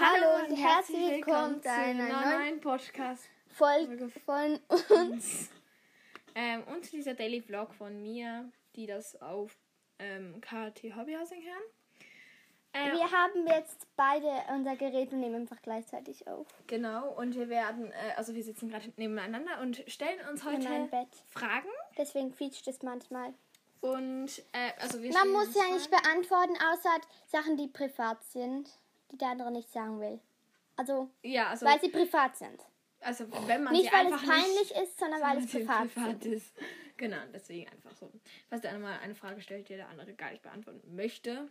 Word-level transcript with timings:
Hallo 0.00 0.44
und 0.44 0.54
herzlich 0.54 1.10
willkommen 1.10 1.60
zu 1.60 1.68
einer 1.68 2.38
neuen 2.38 2.60
Podcast-Folge 2.60 4.08
Folge 4.08 4.10
von 4.24 4.60
uns. 4.96 5.50
Ähm, 6.36 6.62
und 6.72 6.92
dieser 6.92 7.14
Daily 7.14 7.42
Vlog 7.42 7.74
von 7.74 8.00
mir, 8.00 8.48
die 8.76 8.86
das 8.86 9.20
auf 9.20 9.58
ähm, 9.98 10.40
KT 10.40 10.94
Hobbyhousing 10.94 11.42
hören. 11.42 11.62
Ähm, 12.74 12.92
Wir 12.92 13.10
haben 13.10 13.44
jetzt 13.48 13.88
beide 13.96 14.30
unser 14.54 14.76
Gerät 14.76 15.12
und 15.12 15.18
nehmen 15.18 15.34
einfach 15.34 15.60
gleichzeitig 15.62 16.28
auf. 16.28 16.46
genau, 16.68 17.10
und 17.14 17.34
wir 17.34 17.48
werden, 17.48 17.90
äh, 17.90 18.14
also 18.16 18.36
wir 18.36 18.44
sitzen 18.44 18.68
gerade 18.68 18.92
nebeneinander 18.96 19.60
und 19.62 19.82
stellen 19.88 20.20
uns 20.30 20.44
heute. 20.44 20.62
Fragen. 21.28 21.70
Deswegen 21.96 22.30
quietscht 22.30 22.68
es 22.68 22.82
manchmal. 22.82 23.34
Und, 23.80 24.44
äh, 24.52 24.70
also 24.80 25.02
wir 25.02 25.12
Man 25.12 25.30
muss 25.30 25.52
ja 25.56 25.74
nicht 25.74 25.90
beantworten, 25.90 26.54
außer 26.72 27.00
Sachen, 27.26 27.56
die 27.56 27.66
privat 27.66 28.22
sind, 28.24 28.70
die 29.10 29.18
der 29.18 29.28
andere 29.28 29.50
nicht 29.50 29.70
sagen 29.70 30.00
will. 30.00 30.20
Also, 30.76 31.10
Ja, 31.22 31.48
also, 31.48 31.66
weil 31.66 31.80
sie 31.80 31.88
privat 31.88 32.36
sind. 32.36 32.60
also 33.00 33.24
wenn 33.46 33.64
man 33.64 33.72
Nicht, 33.72 33.90
sie 33.90 33.92
weil 33.96 34.12
es 34.12 34.22
peinlich 34.22 34.58
nicht 34.58 34.82
ist, 34.82 34.98
sondern 34.98 35.20
weil 35.20 35.38
es 35.44 35.50
privat, 35.50 35.92
privat 35.94 36.24
ist. 36.26 36.54
Genau, 36.96 37.16
deswegen 37.32 37.68
einfach 37.70 37.92
so. 37.94 38.10
Falls 38.48 38.62
der 38.62 38.70
eine 38.70 38.80
mal 38.80 38.98
eine 39.00 39.14
Frage 39.14 39.40
stellt, 39.40 39.68
die 39.68 39.76
der 39.76 39.88
andere 39.88 40.14
gar 40.14 40.30
nicht 40.30 40.42
beantworten 40.42 40.94
möchte, 40.94 41.48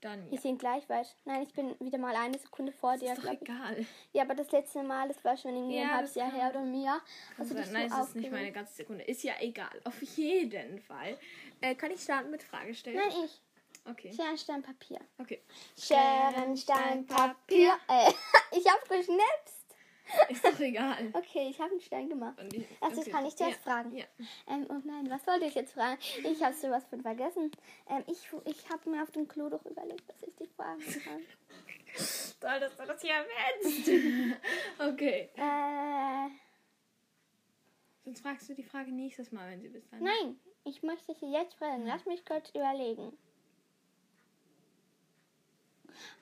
dann 0.00 0.24
ja. 0.26 0.30
Wir 0.32 0.38
sind 0.38 0.58
gleich 0.58 0.88
weit. 0.88 1.14
Nein, 1.24 1.42
ich 1.42 1.52
bin 1.52 1.76
wieder 1.80 1.98
mal 1.98 2.14
eine 2.16 2.36
Sekunde 2.38 2.72
vor 2.72 2.96
dir, 2.96 3.12
Ist 3.12 3.24
doch 3.24 3.32
egal. 3.32 3.86
Ja, 4.12 4.22
aber 4.22 4.34
das 4.34 4.50
letzte 4.50 4.82
Mal, 4.82 5.06
das 5.08 5.24
war 5.24 5.36
schon 5.36 5.54
irgendwie 5.54 5.76
Ja, 5.76 5.82
ein 5.82 5.92
halbes 5.92 6.14
das 6.14 6.22
Jahr 6.22 6.32
her 6.32 6.50
oder 6.50 6.62
mehr. 6.62 7.00
Also, 7.38 7.54
dich 7.54 7.70
nein, 7.70 7.86
es 7.90 8.08
ist 8.08 8.16
nicht 8.16 8.30
meine 8.32 8.50
ganze 8.52 8.74
Sekunde. 8.74 9.04
Ist 9.04 9.22
ja 9.22 9.34
egal. 9.40 9.80
Auf 9.84 10.02
jeden 10.02 10.80
Fall. 10.80 11.16
Äh, 11.60 11.74
kann 11.76 11.90
ich 11.92 12.00
starten 12.02 12.30
mit 12.30 12.42
Frage 12.42 12.74
stellen? 12.74 12.96
Nein, 12.96 13.24
ich. 13.24 13.40
Okay. 13.84 14.12
Schere, 14.12 14.38
Stein, 14.38 14.62
Papier. 14.62 15.00
Okay. 15.18 15.42
Schere, 15.78 16.56
Stein, 16.56 17.06
Papier. 17.06 17.76
Äh, 17.88 18.12
ich 18.56 18.66
habe 18.68 18.80
geschnipst. 18.88 19.62
Ist 20.28 20.44
doch 20.44 20.58
egal. 20.60 21.10
Okay, 21.14 21.48
ich 21.48 21.58
habe 21.60 21.70
einen 21.72 21.80
Stein 21.80 22.08
gemacht. 22.08 22.34
Ich- 22.52 22.66
Erstes 22.80 23.00
okay. 23.00 23.10
kann 23.10 23.26
ich 23.26 23.36
zuerst 23.36 23.60
ja. 23.64 23.72
fragen. 23.72 23.96
Ja. 23.96 24.04
Ähm, 24.48 24.66
oh 24.68 24.80
nein, 24.84 25.08
was 25.10 25.26
wollte 25.26 25.46
ich 25.46 25.54
jetzt 25.54 25.72
fragen? 25.72 25.98
Ich 26.24 26.42
habe 26.42 26.54
sowas 26.54 26.84
von 26.90 27.00
vergessen. 27.02 27.50
Ähm, 27.88 28.04
ich 28.06 28.28
ich 28.44 28.68
habe 28.70 28.90
mir 28.90 29.02
auf 29.02 29.10
dem 29.10 29.26
Klo 29.26 29.48
doch 29.48 29.64
überlegt, 29.64 30.04
was 30.08 30.22
ich 30.28 30.34
dich 30.36 30.50
fragen 30.52 30.80
kann. 31.04 31.22
Toll, 32.40 32.60
dass 32.60 32.76
du 32.76 32.86
das 32.86 33.00
hier 33.00 33.12
erwähnst. 33.14 34.36
okay. 34.78 35.30
Äh, 35.36 36.28
Sonst 38.04 38.20
fragst 38.20 38.48
du 38.48 38.54
die 38.54 38.64
Frage 38.64 38.90
nächstes 38.92 39.30
Mal, 39.30 39.50
wenn 39.50 39.60
sie 39.62 39.68
bis 39.68 39.88
dann. 39.88 40.02
nein, 40.02 40.36
ich 40.64 40.82
möchte 40.82 41.14
dich 41.14 41.22
jetzt 41.22 41.54
fragen. 41.54 41.86
Lass 41.86 42.04
mich 42.06 42.24
kurz 42.24 42.50
überlegen. 42.50 43.16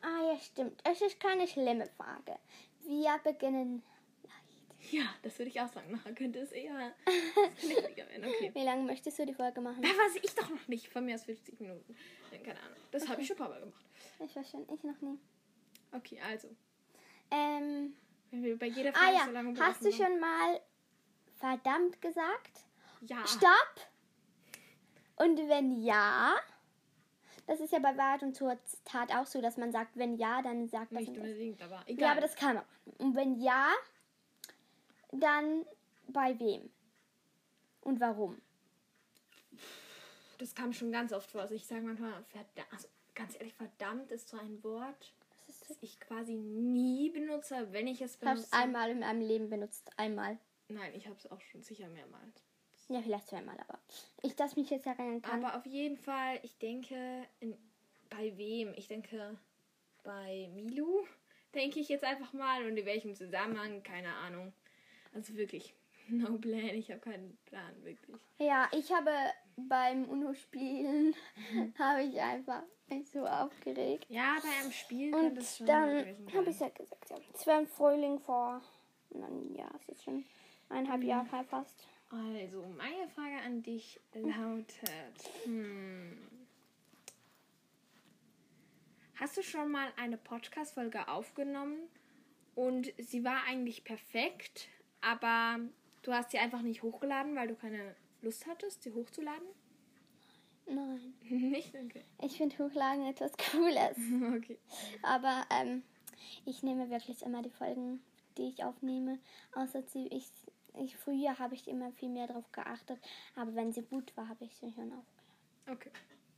Ah 0.03 0.33
ja, 0.33 0.39
stimmt. 0.39 0.81
Es 0.85 1.01
ist 1.01 1.21
keine 1.21 1.47
schlimme 1.47 1.87
Frage. 1.97 2.39
Wir 2.87 3.19
beginnen 3.23 3.83
leicht. 4.23 4.93
Ja, 4.93 5.05
das 5.23 5.39
würde 5.39 5.51
ich 5.51 5.61
auch 5.61 5.69
sagen. 5.69 5.91
Nachher 5.91 6.15
könnte 6.15 6.41
es 6.41 6.53
eher 6.53 6.95
schwieriger 7.59 8.09
werden. 8.09 8.25
Okay. 8.25 8.51
Wie 8.55 8.65
lange 8.65 8.83
möchtest 8.85 9.19
du 9.19 9.27
die 9.27 9.35
Folge 9.35 9.61
machen? 9.61 9.83
Da 9.83 9.89
weiß 9.89 10.17
ich 10.23 10.35
doch 10.35 10.49
noch 10.49 10.69
nicht. 10.69 10.89
Von 10.89 11.05
mir 11.05 11.15
aus 11.15 11.25
50 11.25 11.61
Minuten. 11.61 11.97
Keine 12.31 12.61
Ahnung. 12.61 12.79
Das 12.91 13.09
habe 13.09 13.21
ich 13.23 13.29
schon 13.29 13.37
ein 13.37 13.39
paar 13.39 13.51
Mal 13.51 13.61
gemacht. 13.61 13.85
Ich 14.25 14.37
weiß 14.37 14.51
schon, 14.51 14.67
ich 14.73 14.83
noch 14.83 15.01
nie. 15.01 15.19
Okay, 15.93 16.21
also. 16.21 16.49
Ähm, 17.31 17.95
Wenn 18.31 18.43
wir 18.43 18.59
bei 18.59 18.67
jeder 18.67 18.91
ah 18.91 18.99
Frage 18.99 19.17
ja, 19.17 19.25
so 19.27 19.31
lange 19.33 19.59
hast 19.59 19.85
du 19.85 19.93
schon 19.93 20.21
mal 20.21 20.61
verdammt 21.37 22.01
gesagt? 22.01 22.65
Ja. 23.03 23.27
Stopp! 23.27 23.91
Und 25.17 25.37
wenn 25.49 25.83
ja, 25.83 26.37
das 27.51 27.59
ist 27.59 27.73
ja 27.73 27.81
bei 27.81 27.97
Wahrheit 27.97 28.23
und 28.23 28.37
zur 28.37 28.57
Tat 28.85 29.13
auch 29.13 29.27
so, 29.27 29.41
dass 29.41 29.57
man 29.57 29.73
sagt, 29.73 29.97
wenn 29.97 30.15
ja, 30.15 30.41
dann 30.41 30.69
sagt 30.69 30.93
das 30.93 31.01
Nicht 31.01 31.17
unbedingt, 31.17 31.61
aber 31.61 31.83
egal. 31.87 32.07
Ja, 32.07 32.13
aber 32.13 32.21
das 32.21 32.37
kann 32.37 32.55
man. 32.55 32.65
Und 32.99 33.17
wenn 33.17 33.41
ja, 33.41 33.73
dann 35.11 35.67
bei 36.07 36.39
wem? 36.39 36.71
Und 37.81 37.99
warum? 37.99 38.41
Das 40.39 40.55
kam 40.55 40.73
schon 40.73 40.93
ganz 40.93 41.13
oft 41.13 41.29
vor. 41.29 41.41
Also 41.41 41.57
ich 41.57 41.67
sage 41.67 41.83
manchmal, 41.83 42.23
verdammt, 42.29 42.73
also 42.73 42.87
ganz 43.17 43.35
ehrlich, 43.35 43.55
verdammt 43.55 44.13
ist 44.13 44.29
so 44.29 44.39
ein 44.39 44.63
Wort, 44.63 45.13
Das 45.49 45.59
das 45.67 45.77
ich 45.81 45.99
quasi 45.99 46.35
nie 46.35 47.11
benutze, 47.11 47.73
wenn 47.73 47.89
ich 47.89 48.01
es 48.01 48.15
ich 48.15 48.21
habe 48.25 48.39
es 48.39 48.49
benutze. 48.49 48.53
einmal 48.65 48.91
in 48.91 49.01
meinem 49.01 49.23
Leben 49.23 49.51
benutzt. 49.51 49.91
Einmal. 49.97 50.39
Nein, 50.69 50.93
ich 50.95 51.09
habe 51.09 51.17
es 51.17 51.29
auch 51.29 51.41
schon 51.41 51.65
sicher 51.65 51.89
mehrmals. 51.89 52.45
Ja, 52.91 53.01
vielleicht 53.03 53.29
zweimal, 53.29 53.57
aber 53.61 53.79
ich 54.21 54.35
das 54.35 54.57
mich 54.57 54.69
jetzt 54.69 54.85
erinnern 54.85 55.23
kann. 55.23 55.45
Aber 55.45 55.57
auf 55.57 55.65
jeden 55.65 55.97
Fall, 55.97 56.41
ich 56.43 56.59
denke, 56.59 57.25
in, 57.39 57.57
bei 58.09 58.37
wem? 58.37 58.75
Ich 58.77 58.89
denke, 58.89 59.39
bei 60.03 60.51
Milu, 60.53 61.07
denke 61.55 61.79
ich 61.79 61.89
jetzt 61.89 62.03
einfach 62.03 62.33
mal. 62.33 62.67
Und 62.67 62.77
in 62.77 62.85
welchem 62.85 63.15
Zusammenhang, 63.15 63.85
keine 63.85 64.13
Ahnung. 64.13 64.53
Also 65.15 65.37
wirklich, 65.37 65.73
no 66.09 66.37
plan, 66.39 66.71
ich 66.71 66.91
habe 66.91 67.01
keinen 67.01 67.39
Plan, 67.47 67.85
wirklich. 67.85 68.17
Ja, 68.39 68.69
ich 68.73 68.93
habe 68.93 69.13
beim 69.57 70.09
UNO-Spielen 70.09 71.15
habe 71.79 72.03
ich 72.03 72.21
einfach 72.21 72.65
mich 72.89 73.09
so 73.09 73.25
aufgeregt. 73.25 74.07
Ja, 74.09 74.37
bei 74.43 74.63
einem 74.63 74.73
Spiel 74.73 75.15
Und 75.15 75.37
das 75.37 75.59
schon 75.59 75.67
dann 75.67 76.17
habe 76.35 76.51
ich 76.51 76.59
ja 76.59 76.71
gesagt, 76.71 77.09
ja, 77.09 77.19
es 77.33 77.47
war 77.47 77.61
im 77.61 77.69
Frühling 77.69 78.19
vor, 78.19 78.61
ja, 79.57 79.71
es 79.81 79.89
ist 79.91 80.03
schon 80.03 80.25
eineinhalb 80.69 81.05
Jahre 81.05 81.31
her 81.31 81.45
fast. 81.45 81.87
Also, 82.11 82.67
meine 82.77 83.09
Frage 83.09 83.37
an 83.45 83.63
dich 83.63 84.01
lautet: 84.15 85.31
hm, 85.45 86.19
Hast 89.21 89.37
du 89.37 89.43
schon 89.43 89.71
mal 89.71 89.93
eine 89.97 90.17
Podcast-Folge 90.17 91.07
aufgenommen 91.09 91.79
und 92.55 92.91
sie 92.97 93.23
war 93.23 93.45
eigentlich 93.45 93.85
perfekt, 93.85 94.71
aber 95.03 95.61
du 96.03 96.13
hast 96.15 96.31
sie 96.31 96.39
einfach 96.39 96.63
nicht 96.63 96.83
hochgeladen, 96.83 97.37
weil 97.37 97.49
du 97.49 97.55
keine 97.55 97.95
Lust 98.23 98.47
hattest, 98.47 98.83
sie 98.83 98.93
hochzuladen? 98.93 99.47
Nein, 100.67 101.13
nicht? 101.29 101.75
Okay. 101.75 102.03
ich 102.23 102.39
finde 102.39 102.57
Hochladen 102.59 103.07
etwas 103.07 103.33
Cooles. 103.37 103.99
Okay. 104.37 104.59
Aber 105.03 105.45
ähm, 105.51 105.83
ich 106.47 106.63
nehme 106.63 106.89
wirklich 106.89 107.21
immer 107.23 107.43
die 107.43 107.51
Folgen, 107.51 108.03
die 108.39 108.49
ich 108.49 108.65
aufnehme. 108.65 109.19
Außer 109.55 109.83
sie, 109.83 110.07
ich, 110.07 110.29
ich 110.79 110.97
früher 110.97 111.39
habe 111.39 111.55
ich 111.55 111.67
immer 111.69 111.93
viel 111.93 112.09
mehr 112.09 112.27
darauf 112.27 112.51
geachtet. 112.53 112.99
Aber 113.37 113.55
wenn 113.55 113.73
sie 113.73 113.83
gut 113.83 114.17
war, 114.17 114.29
habe 114.29 114.45
ich 114.45 114.57
sie 114.57 114.73
schon 114.73 114.93
aufgeladen. 114.93 115.07
Okay. 115.71 115.91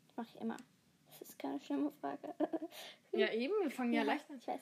Das 0.09 0.16
mache 0.16 0.28
ich 0.34 0.41
immer. 0.41 0.56
Das 1.09 1.22
ist 1.28 1.38
keine 1.38 1.60
schlimme 1.60 1.91
Frage. 1.93 2.34
Ja, 3.12 3.31
eben, 3.32 3.53
wir 3.62 3.70
fangen 3.70 3.93
ja, 3.93 4.03
leicht 4.04 4.28
an. 4.31 4.38
Ich 4.38 4.47
weiß. 4.47 4.60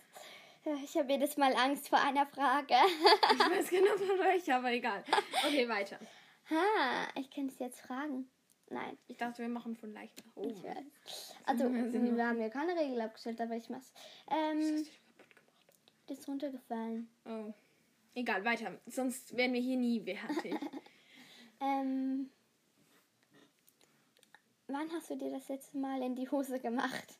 Ich 0.84 0.96
habe 0.98 1.10
jedes 1.12 1.36
Mal 1.36 1.54
Angst 1.54 1.88
vor 1.88 1.98
einer 2.00 2.26
Frage. 2.26 2.74
Ich 3.32 3.38
weiß 3.38 3.70
genau 3.70 3.96
von 3.96 4.18
welcher, 4.18 4.56
aber 4.56 4.72
egal. 4.72 5.04
Okay, 5.46 5.68
weiter. 5.68 5.98
ha, 6.50 7.08
ich 7.14 7.30
kann 7.30 7.46
es 7.46 7.58
jetzt 7.60 7.80
fragen. 7.80 8.28
Nein, 8.68 8.98
Ich 9.08 9.16
dachte, 9.16 9.42
wir 9.42 9.48
machen 9.48 9.74
von 9.76 9.92
leicht 9.92 10.16
nach 10.24 10.36
oben. 10.36 10.50
ich 10.50 10.62
weiß. 10.62 11.34
Also, 11.46 11.72
wir 11.72 12.26
haben 12.26 12.40
ja 12.40 12.48
keine 12.50 12.76
Regel 12.76 13.00
abgestellt, 13.00 13.40
aber 13.40 13.56
ich 13.56 13.68
mach's. 13.68 13.92
Ähm, 14.30 14.86
das 16.06 16.18
ist 16.18 16.28
runtergefallen. 16.28 17.08
Oh. 17.24 17.52
Egal, 18.14 18.44
weiter. 18.44 18.80
Sonst 18.86 19.36
werden 19.36 19.52
wir 19.54 19.60
hier 19.60 19.76
nie 19.76 20.00
fertig. 20.00 20.54
Ähm, 21.62 22.30
wann 24.66 24.90
hast 24.92 25.10
du 25.10 25.16
dir 25.16 25.30
das 25.30 25.46
letzte 25.50 25.76
Mal 25.76 26.00
in 26.02 26.16
die 26.16 26.26
Hose 26.30 26.58
gemacht? 26.58 27.18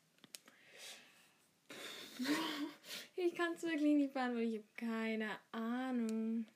Ich 3.17 3.35
kann 3.35 3.53
es 3.53 3.63
wirklich 3.63 3.97
nicht 3.97 4.15
beantworten. 4.15 4.49
Ich 4.49 4.57
habe 4.57 4.69
keine 4.77 5.31
Ahnung. 5.53 6.47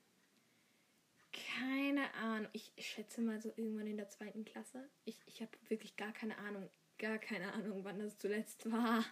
Keine 1.32 2.12
Ahnung. 2.14 2.48
Ich 2.52 2.72
schätze 2.78 3.20
mal 3.20 3.40
so 3.40 3.50
irgendwann 3.56 3.86
in 3.86 3.98
der 3.98 4.08
zweiten 4.08 4.44
Klasse. 4.44 4.88
Ich, 5.04 5.20
ich 5.26 5.42
habe 5.42 5.52
wirklich 5.68 5.96
gar 5.96 6.12
keine 6.12 6.38
Ahnung. 6.38 6.70
Gar 6.98 7.18
keine 7.18 7.52
Ahnung, 7.52 7.84
wann 7.84 7.98
das 7.98 8.18
zuletzt 8.18 8.70
war. 8.70 9.04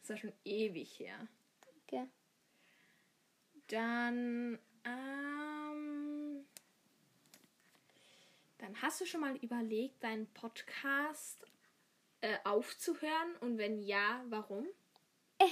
Das 0.00 0.10
war 0.10 0.16
schon 0.18 0.32
ewig 0.44 0.98
her. 0.98 1.28
Okay. 1.86 2.06
Dann, 3.68 4.58
ähm, 4.88 6.44
dann 8.58 8.80
hast 8.82 9.00
du 9.00 9.06
schon 9.06 9.20
mal 9.20 9.36
überlegt, 9.36 10.02
deinen 10.02 10.26
Podcast 10.34 11.38
äh, 12.20 12.36
aufzuhören? 12.44 13.36
Und 13.40 13.58
wenn 13.58 13.80
ja, 13.80 14.22
warum? 14.28 14.66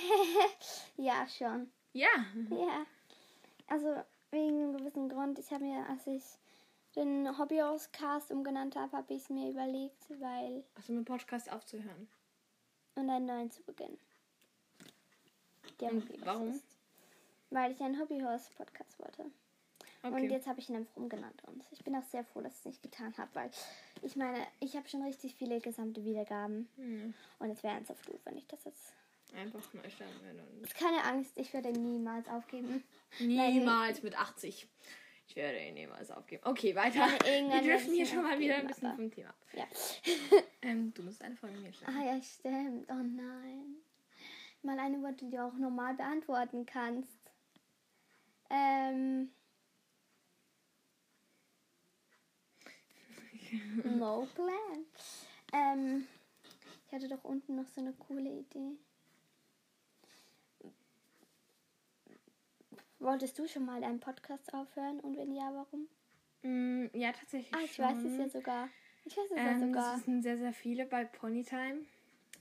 Ja, 0.97 1.27
schon. 1.29 1.71
Ja. 1.93 2.09
Ja. 2.50 2.87
Also, 3.69 4.03
wegen 4.31 4.62
einem 4.62 4.77
gewissen 4.77 5.09
Grund. 5.09 5.39
Ich 5.39 5.50
habe 5.50 5.65
mir, 5.65 5.87
als 5.89 6.06
ich 6.06 6.23
den 6.97 7.39
Hobbyhauscast 7.39 8.31
umgenannt 8.32 8.77
habe, 8.77 8.97
habe 8.97 9.15
ich 9.15 9.23
es 9.23 9.31
mir 9.31 9.50
überlegt, 9.50 10.09
weil. 10.21 10.65
Also 10.75 10.93
mit 10.93 11.05
Podcast 11.05 11.50
aufzuhören. 11.53 12.09
und 12.94 13.11
einen 13.11 13.27
neuen 13.27 13.50
zu 13.50 13.62
beginnen. 13.62 13.99
Der 15.81 15.91
Und 15.93 16.09
warum? 16.25 16.50
ist. 16.53 16.75
Weil 17.50 17.72
ich 17.72 17.81
einen 17.81 17.98
Hobbyhaus-Podcast 18.00 18.98
wollte. 18.98 19.22
Und 20.02 20.12
Okay. 20.12 20.28
jetzt 20.28 20.46
habe 20.46 20.60
ich 20.60 20.69
ihn 20.69 20.76
einfach 20.76 20.96
umgenannt. 20.96 21.43
Und 21.44 21.64
ich 21.72 21.82
bin 21.82 21.94
auch 21.96 22.02
sehr 22.04 22.25
froh, 22.25 22.40
dass 22.40 22.52
ich 22.54 22.58
es 22.60 22.64
nicht 22.66 22.82
getan 22.82 23.12
habe, 23.19 23.31
weil 23.34 23.50
ich 24.02 24.14
meine, 24.16 24.38
ich 24.60 24.76
habe 24.76 24.88
schon 24.88 25.02
richtig 25.02 25.34
viele 25.34 25.60
gesamte 25.60 26.04
Wiedergaben. 26.04 26.69
Hm. 26.76 27.14
Und 27.40 27.50
es 27.50 27.62
wäre 27.62 27.75
ernsthaft 27.75 28.08
doof, 28.08 28.20
wenn 28.25 28.37
ich 28.37 28.46
das 28.46 28.64
jetzt 28.64 28.93
Einfach 29.34 29.60
neu 29.75 29.88
starten. 29.90 30.14
du- 30.62 30.69
Keine 30.78 31.02
Angst, 31.04 31.32
ich 31.37 31.52
werde 31.52 31.72
niemals 31.72 32.28
aufgeben. 32.28 32.84
Niemals 33.19 34.02
mit 34.02 34.16
80. 34.16 34.69
Ich 35.28 35.34
werde 35.34 35.58
ihn 35.58 35.75
niemals 35.75 36.10
aufgeben. 36.12 36.43
Okay, 36.46 36.75
weiter. 36.76 37.08
Wir 37.25 37.60
driften 37.62 37.94
hier 37.94 38.06
schon 38.06 38.22
mal 38.22 38.38
wieder 38.38 38.56
ein 38.56 38.66
bisschen 38.69 38.87
aber- 38.87 38.96
vom 38.96 39.10
Thema 39.10 39.31
ab. 39.31 39.37
Ja. 39.54 39.64
Ähm, 40.62 40.93
du 40.94 41.02
musst 41.02 41.22
eine 41.22 41.37
Folge 41.37 41.58
mir 41.58 41.72
stellen. 41.72 41.96
Ah 41.96 42.04
ja, 42.14 42.20
stimmt. 42.22 42.88
Oh 42.90 42.94
nein. 42.94 43.76
Mal 44.62 44.78
eine 44.81 45.00
Worte, 45.02 45.25
die 45.25 45.31
du 45.31 45.44
auch 45.44 45.52
normal 45.54 45.94
beantworten 45.94 46.66
kannst. 46.66 47.16
Ähm. 48.50 49.31
No 53.84 54.26
plan. 54.34 54.84
Ähm, 55.52 56.06
ich 56.87 56.93
hatte 56.93 57.08
doch 57.08 57.22
unten 57.25 57.56
noch 57.56 57.66
so 57.69 57.81
eine 57.81 57.93
coole 57.93 58.28
Idee. 58.31 58.72
Wolltest 62.98 63.38
du 63.38 63.46
schon 63.46 63.64
mal 63.64 63.84
einen 63.84 64.00
Podcast 64.00 64.52
aufhören 64.54 64.98
und 65.00 65.16
wenn 65.16 65.32
ja, 65.32 65.52
warum? 65.54 65.87
Mm, 66.43 66.87
ja, 66.96 67.12
tatsächlich. 67.12 67.54
Ah, 67.54 67.60
ich 67.64 67.75
schon. 67.75 67.84
weiß 67.84 68.02
es 68.04 68.19
ja 68.19 68.28
sogar. 68.28 68.69
Ich 69.04 69.16
weiß 69.16 69.31
es 69.31 69.37
ja 69.37 69.50
Ähm, 69.50 69.60
sogar. 69.69 69.93
das 69.94 70.04
sind 70.04 70.22
sehr, 70.22 70.38
sehr 70.38 70.52
viele 70.52 70.87
bei 70.87 71.04
Ponytime. 71.04 71.84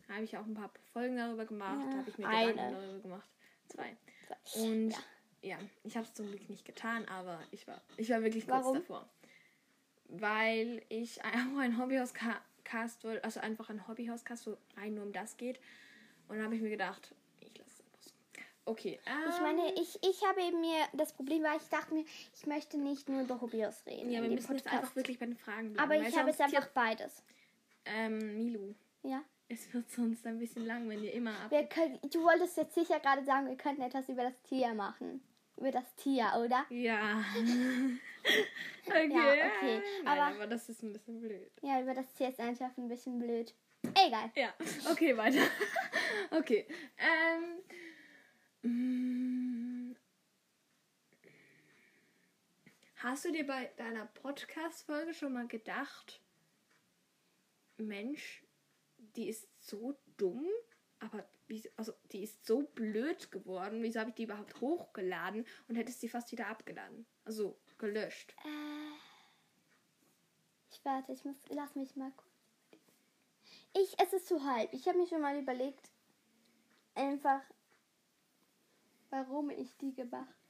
Da 0.07 0.15
habe 0.15 0.23
ich 0.23 0.35
auch 0.37 0.45
ein 0.45 0.53
paar 0.53 0.71
Folgen 0.93 1.17
darüber 1.17 1.45
gemacht. 1.45 1.83
Ja, 1.83 1.89
da 1.91 1.97
habe 1.97 2.09
ich 2.09 2.17
mir 2.17 2.27
eine. 2.27 2.51
Gedanken 2.53 2.73
darüber 2.73 2.99
gemacht. 2.99 3.29
Zwei. 3.67 3.97
Zwei. 4.27 4.61
Und 4.61 4.89
Ja. 4.91 4.97
Ja, 5.45 5.57
ich 5.83 5.95
habe 5.95 6.05
es 6.05 6.13
zum 6.13 6.27
Glück 6.27 6.49
nicht 6.49 6.65
getan, 6.65 7.05
aber 7.05 7.39
ich 7.51 7.67
war, 7.67 7.79
ich 7.97 8.09
war 8.09 8.21
wirklich 8.23 8.47
kurz 8.47 8.63
Warum? 8.65 8.75
davor. 8.77 9.07
Weil 10.07 10.81
ich 10.89 11.19
auch 11.23 11.57
ein 11.59 11.77
Hobbyhauscast 11.77 13.03
wollte, 13.03 13.23
also 13.23 13.39
einfach 13.39 13.69
ein 13.69 13.87
Hobbyhauscast, 13.87 14.47
wo 14.47 14.57
rein 14.77 14.95
nur 14.95 15.03
um 15.03 15.13
das 15.13 15.37
geht. 15.37 15.59
Und 16.27 16.37
dann 16.37 16.45
habe 16.45 16.55
ich 16.55 16.61
mir 16.61 16.71
gedacht, 16.71 17.13
ich 17.39 17.55
lasse 17.57 17.69
es 17.71 17.79
einfach 17.81 17.99
so. 18.01 18.11
Okay. 18.65 18.99
Ich 19.03 19.35
ähm, 19.35 19.43
meine, 19.43 19.73
ich, 19.75 19.99
ich 20.03 20.23
habe 20.27 20.41
eben 20.41 20.59
mir, 20.61 20.79
das 20.93 21.13
Problem 21.13 21.43
war, 21.43 21.55
ich 21.55 21.69
dachte 21.69 21.93
mir, 21.93 22.05
ich 22.33 22.47
möchte 22.47 22.79
nicht 22.79 23.07
nur 23.07 23.21
über 23.21 23.39
Hobbys 23.39 23.83
reden. 23.85 24.09
Ja, 24.09 24.23
wir 24.23 24.29
müssen 24.29 24.53
jetzt 24.53 24.63
Podcast. 24.65 24.81
einfach 24.83 24.95
wirklich 24.95 25.19
bei 25.19 25.27
den 25.27 25.37
Fragen 25.37 25.73
bleiben. 25.73 25.91
Aber 25.91 26.01
weil 26.01 26.09
ich 26.09 26.17
habe 26.17 26.29
jetzt 26.29 26.41
einfach 26.41 26.67
beides. 26.69 27.21
Ähm, 27.85 28.37
Milu, 28.37 28.73
Ja. 29.03 29.21
es 29.47 29.71
wird 29.71 29.91
sonst 29.91 30.25
ein 30.25 30.39
bisschen 30.39 30.65
lang, 30.65 30.89
wenn 30.89 31.03
ihr 31.03 31.13
immer 31.13 31.39
ab. 31.39 31.51
Können, 31.69 31.99
du 32.01 32.23
wolltest 32.23 32.57
jetzt 32.57 32.73
sicher 32.73 32.99
gerade 32.99 33.23
sagen, 33.23 33.47
wir 33.47 33.55
könnten 33.55 33.83
etwas 33.83 34.09
über 34.09 34.23
das 34.23 34.41
Tier 34.41 34.73
machen. 34.73 35.21
Über 35.57 35.71
das 35.71 35.95
Tier, 35.95 36.31
oder? 36.37 36.65
Ja. 36.69 37.23
okay. 38.85 39.09
Ja, 39.13 39.31
okay, 39.47 39.81
Nein, 40.03 40.19
aber- 40.19 40.35
aber 40.35 40.47
das 40.47 40.67
ist 40.69 40.83
ein 40.83 40.91
bisschen 40.93 41.21
blöd. 41.21 41.51
Ja, 41.61 41.81
über 41.81 41.93
das 41.93 42.13
Tier 42.13 42.29
ist 42.29 42.39
einfach 42.39 42.75
ein 42.77 42.87
bisschen 42.89 43.19
blöd. 43.19 43.53
Egal. 43.95 44.31
Ja, 44.35 44.53
okay, 44.91 45.15
weiter. 45.15 45.43
okay. 46.31 46.67
Ähm. 46.97 47.61
mm, 49.91 49.95
Hast 52.97 53.25
du 53.25 53.31
dir 53.31 53.45
bei 53.45 53.71
deiner 53.77 54.05
Podcast-Folge 54.07 55.13
schon 55.13 55.33
mal 55.33 55.47
gedacht, 55.47 56.21
Mensch, 57.77 58.43
die 58.97 59.27
ist 59.29 59.47
so 59.59 59.95
dumm, 60.17 60.47
aber 60.99 61.23
also 61.75 61.93
die 62.11 62.23
ist 62.23 62.45
so 62.45 62.63
blöd 62.63 63.31
geworden, 63.31 63.83
wieso 63.83 63.99
habe 63.99 64.09
ich 64.09 64.15
die 64.15 64.23
überhaupt 64.23 64.59
hochgeladen 64.61 65.45
und 65.67 65.75
hättest 65.75 66.01
sie 66.01 66.09
fast 66.09 66.31
wieder 66.31 66.47
abgeladen? 66.47 67.05
Also 67.23 67.59
gelöscht. 67.77 68.35
Äh, 68.43 68.95
ich 70.71 70.83
warte, 70.83 71.11
ich 71.11 71.23
muss, 71.23 71.37
lass 71.49 71.75
mich 71.75 71.95
mal 71.95 72.11
kurz. 72.11 72.31
Ich, 73.73 73.95
es 73.99 74.13
ist 74.13 74.27
zu 74.27 74.43
halb. 74.43 74.73
Ich 74.73 74.87
habe 74.87 74.97
mir 74.97 75.07
schon 75.07 75.21
mal 75.21 75.37
überlegt, 75.37 75.89
einfach, 76.95 77.41
warum 79.09 79.49
ich 79.49 79.75
die 79.77 79.93
gemacht 79.93 80.44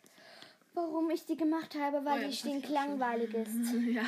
Warum 0.76 1.10
ich 1.10 1.26
die 1.26 1.38
gemacht 1.38 1.74
habe, 1.76 2.04
weil 2.06 2.20
Oh 2.20 2.22
ja, 2.22 2.28
die 2.28 2.28
auch 2.28 2.32
stinklangweilig 2.38 3.34
ist. 3.34 3.74
ja. 3.88 4.04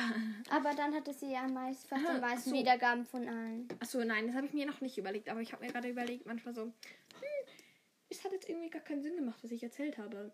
Aber 0.50 0.74
dann 0.74 0.94
hatte 0.94 1.12
sie 1.12 1.32
ja 1.32 1.46
meist 1.48 1.88
fast 1.88 2.04
Ah, 2.06 2.10
am 2.14 2.20
meisten 2.20 2.50
so. 2.50 2.56
Wiedergaben 2.56 3.04
von 3.06 3.26
allen. 3.28 3.68
Achso, 3.80 4.02
nein, 4.04 4.26
das 4.28 4.36
habe 4.36 4.46
ich 4.46 4.52
mir 4.52 4.66
noch 4.66 4.80
nicht 4.80 4.96
überlegt, 4.98 5.28
aber 5.28 5.40
ich 5.40 5.52
habe 5.52 5.64
mir 5.64 5.72
gerade 5.72 5.88
überlegt, 5.88 6.26
manchmal 6.26 6.54
so, 6.54 6.62
hm, 6.62 6.72
es 8.10 8.22
hat 8.24 8.32
jetzt 8.32 8.48
irgendwie 8.48 8.70
gar 8.70 8.82
keinen 8.82 9.02
Sinn 9.02 9.16
gemacht, 9.16 9.38
was 9.42 9.50
ich 9.50 9.62
erzählt 9.62 9.98
habe. 9.98 10.30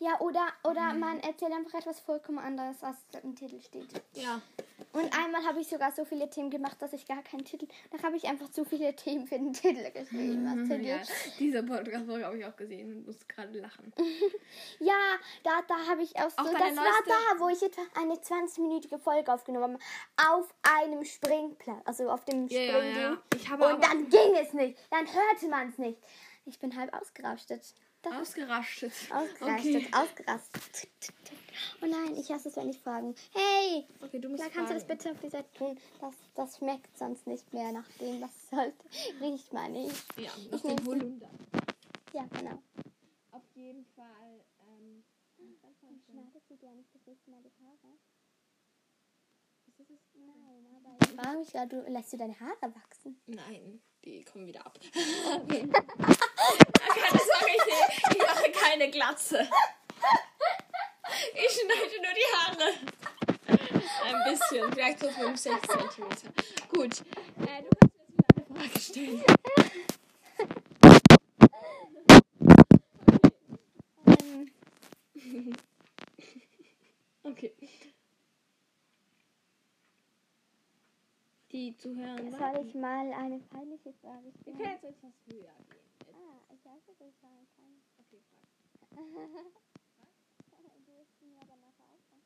Ja, 0.00 0.20
oder, 0.20 0.46
oder 0.64 0.92
Mhm. 0.92 1.00
man 1.00 1.20
erzählt 1.20 1.52
einfach 1.52 1.78
etwas 1.78 2.00
vollkommen 2.00 2.38
anderes, 2.38 2.82
als 2.82 2.98
im 3.22 3.34
Titel 3.34 3.60
steht. 3.60 3.88
Ja. 4.14 4.40
Und 4.92 5.12
einmal 5.18 5.44
habe 5.44 5.60
ich 5.60 5.68
sogar 5.68 5.90
so 5.92 6.04
viele 6.04 6.30
Themen 6.30 6.50
gemacht, 6.50 6.80
dass 6.80 6.92
ich 6.92 7.06
gar 7.06 7.22
keinen 7.22 7.44
Titel. 7.44 7.66
Da 7.90 8.02
habe 8.02 8.16
ich 8.16 8.24
einfach 8.26 8.50
zu 8.50 8.64
viele 8.64 8.94
Themen 8.94 9.26
für 9.26 9.38
den 9.38 9.52
Titel 9.52 9.90
geschrieben. 9.90 10.46
Als 10.46 10.68
Titel. 10.68 10.84
ja 10.84 10.98
dieser 11.38 11.62
Podcast-Folge 11.62 12.24
habe 12.24 12.38
ich 12.38 12.44
auch 12.44 12.56
gesehen 12.56 12.92
und 12.96 13.06
musste 13.06 13.24
gerade 13.26 13.58
lachen. 13.58 13.92
Ja, 14.80 14.94
da, 15.42 15.62
da 15.66 15.74
habe 15.88 16.02
ich 16.02 16.16
auch 16.16 16.30
so. 16.30 16.36
Auch 16.38 16.44
das 16.52 16.60
deine 16.60 16.76
war 16.76 17.02
da, 17.06 17.40
wo 17.40 17.48
ich 17.48 17.62
etwa 17.62 17.82
eine 18.00 18.14
20-minütige 18.14 18.98
Folge 18.98 19.32
aufgenommen 19.32 19.78
habe. 20.16 20.32
Auf 20.38 20.54
einem 20.62 21.04
Springplatz. 21.04 21.82
Also 21.84 22.10
auf 22.10 22.24
dem 22.24 22.46
Ja, 22.48 22.68
Springding. 22.68 23.02
ja. 23.02 23.22
Ich 23.34 23.48
habe 23.50 23.66
Und 23.74 23.82
dann 23.84 24.08
ging 24.08 24.34
es 24.40 24.52
nicht. 24.52 24.78
Dann 24.90 25.06
hörte 25.06 25.48
man 25.48 25.68
es 25.68 25.78
nicht. 25.78 25.98
Ich 26.44 26.58
bin 26.58 26.76
halb 26.76 26.94
ausgerastet. 26.94 27.74
Das 28.02 28.12
ausgerastet. 28.14 28.92
ausgerastet. 29.10 29.74
Okay. 29.76 29.90
Ausgerastet. 29.92 30.88
Oh 31.82 31.86
nein, 31.86 32.16
ich 32.16 32.30
hasse 32.30 32.48
es, 32.48 32.56
wenn 32.56 32.68
ich 32.68 32.78
fragen. 32.78 33.14
Hey, 33.32 33.86
okay, 34.00 34.18
du 34.18 34.28
musst 34.28 34.42
da 34.42 34.48
kannst 34.48 34.70
du 34.70 34.74
das 34.74 34.84
fragen. 34.84 34.98
bitte 34.98 35.10
auf 35.12 35.20
die 35.20 35.28
Seite 35.28 35.52
tun. 35.54 35.78
Das, 36.00 36.14
das 36.34 36.58
schmeckt 36.58 36.96
sonst 36.96 37.26
nicht 37.26 37.52
mehr 37.52 37.72
nach 37.72 37.88
dem, 38.00 38.20
was 38.20 38.30
es 38.30 38.50
sollte. 38.50 38.84
Riecht 39.20 39.52
meine 39.52 39.86
ich. 39.86 39.92
Ja, 40.16 40.30
nach 40.50 40.60
dem. 40.60 40.86
Holunder. 40.86 41.30
Ja, 42.12 42.26
genau. 42.38 42.58
Auf 43.32 43.44
jeden 43.54 43.84
Fall. 43.96 44.44
Ähm, 44.60 45.04
Schneidet 46.10 46.42
sie 46.48 46.56
dir 46.56 46.72
nicht 46.72 46.94
das 46.94 47.06
nächste 47.06 47.30
Mal 47.30 47.42
die 47.42 47.52
Haare? 47.62 47.98
Nein, 50.14 50.66
aber 50.76 50.96
ich 51.00 51.14
frage 51.14 51.38
mich 51.38 51.52
gerade, 51.52 51.68
du, 51.68 51.90
lässt 51.90 52.12
du 52.12 52.16
deine 52.16 52.38
Haare 52.40 52.74
wachsen? 52.74 53.20
nein, 53.26 53.80
die 54.04 54.24
kommen 54.24 54.46
wieder 54.46 54.66
ab. 54.66 54.78
Keine 54.94 55.68
Sorge, 57.18 57.52
ich, 57.54 58.16
ich 58.16 58.26
mache 58.26 58.50
keine 58.52 58.90
Glatze. 58.90 59.48
Ich 61.34 61.50
schneide 61.52 61.96
nur 62.02 62.14
die 62.14 62.28
Haare. 62.36 62.68
Ein 64.04 64.18
bisschen, 64.32 64.72
vielleicht 64.72 65.00
so 65.00 65.08
5, 65.10 65.36
6 65.38 65.60
Zentimeter. 65.68 66.32
Gut, 66.68 67.00
äh, 67.46 67.62
du 67.62 67.68
kannst 67.78 67.94
mir 67.94 68.04
jetzt 68.04 68.16
wieder 68.16 68.34
eine 68.36 68.44
Frage 68.46 68.80
stellen. 68.80 69.24
Okay. 77.22 77.52
Die 81.52 81.76
Zuhörer. 81.76 82.30
soll 82.30 82.66
ich 82.66 82.74
mal 82.74 83.12
eine 83.12 83.38
peinliche 83.40 83.92
Frage 84.00 84.24
Wir 84.24 84.32
stellen? 84.40 84.56
können 84.58 84.70
jetzt 84.72 84.84
etwas 84.84 85.12
höher 85.26 85.54
gehen. 85.68 86.14
Ah, 86.14 86.40
ich 86.54 86.64
weiß, 86.64 86.82
was 86.86 87.00
ich 87.08 87.16
sagen 87.20 87.46
kann. 87.56 87.82
Okay, 87.98 88.20
frag. 88.28 88.42
Du 90.50 90.92
wirst 90.94 91.20
mir 91.22 91.40
aber 91.40 91.56
nachher 91.56 91.88
auch 91.92 92.02
sagen. 92.10 92.24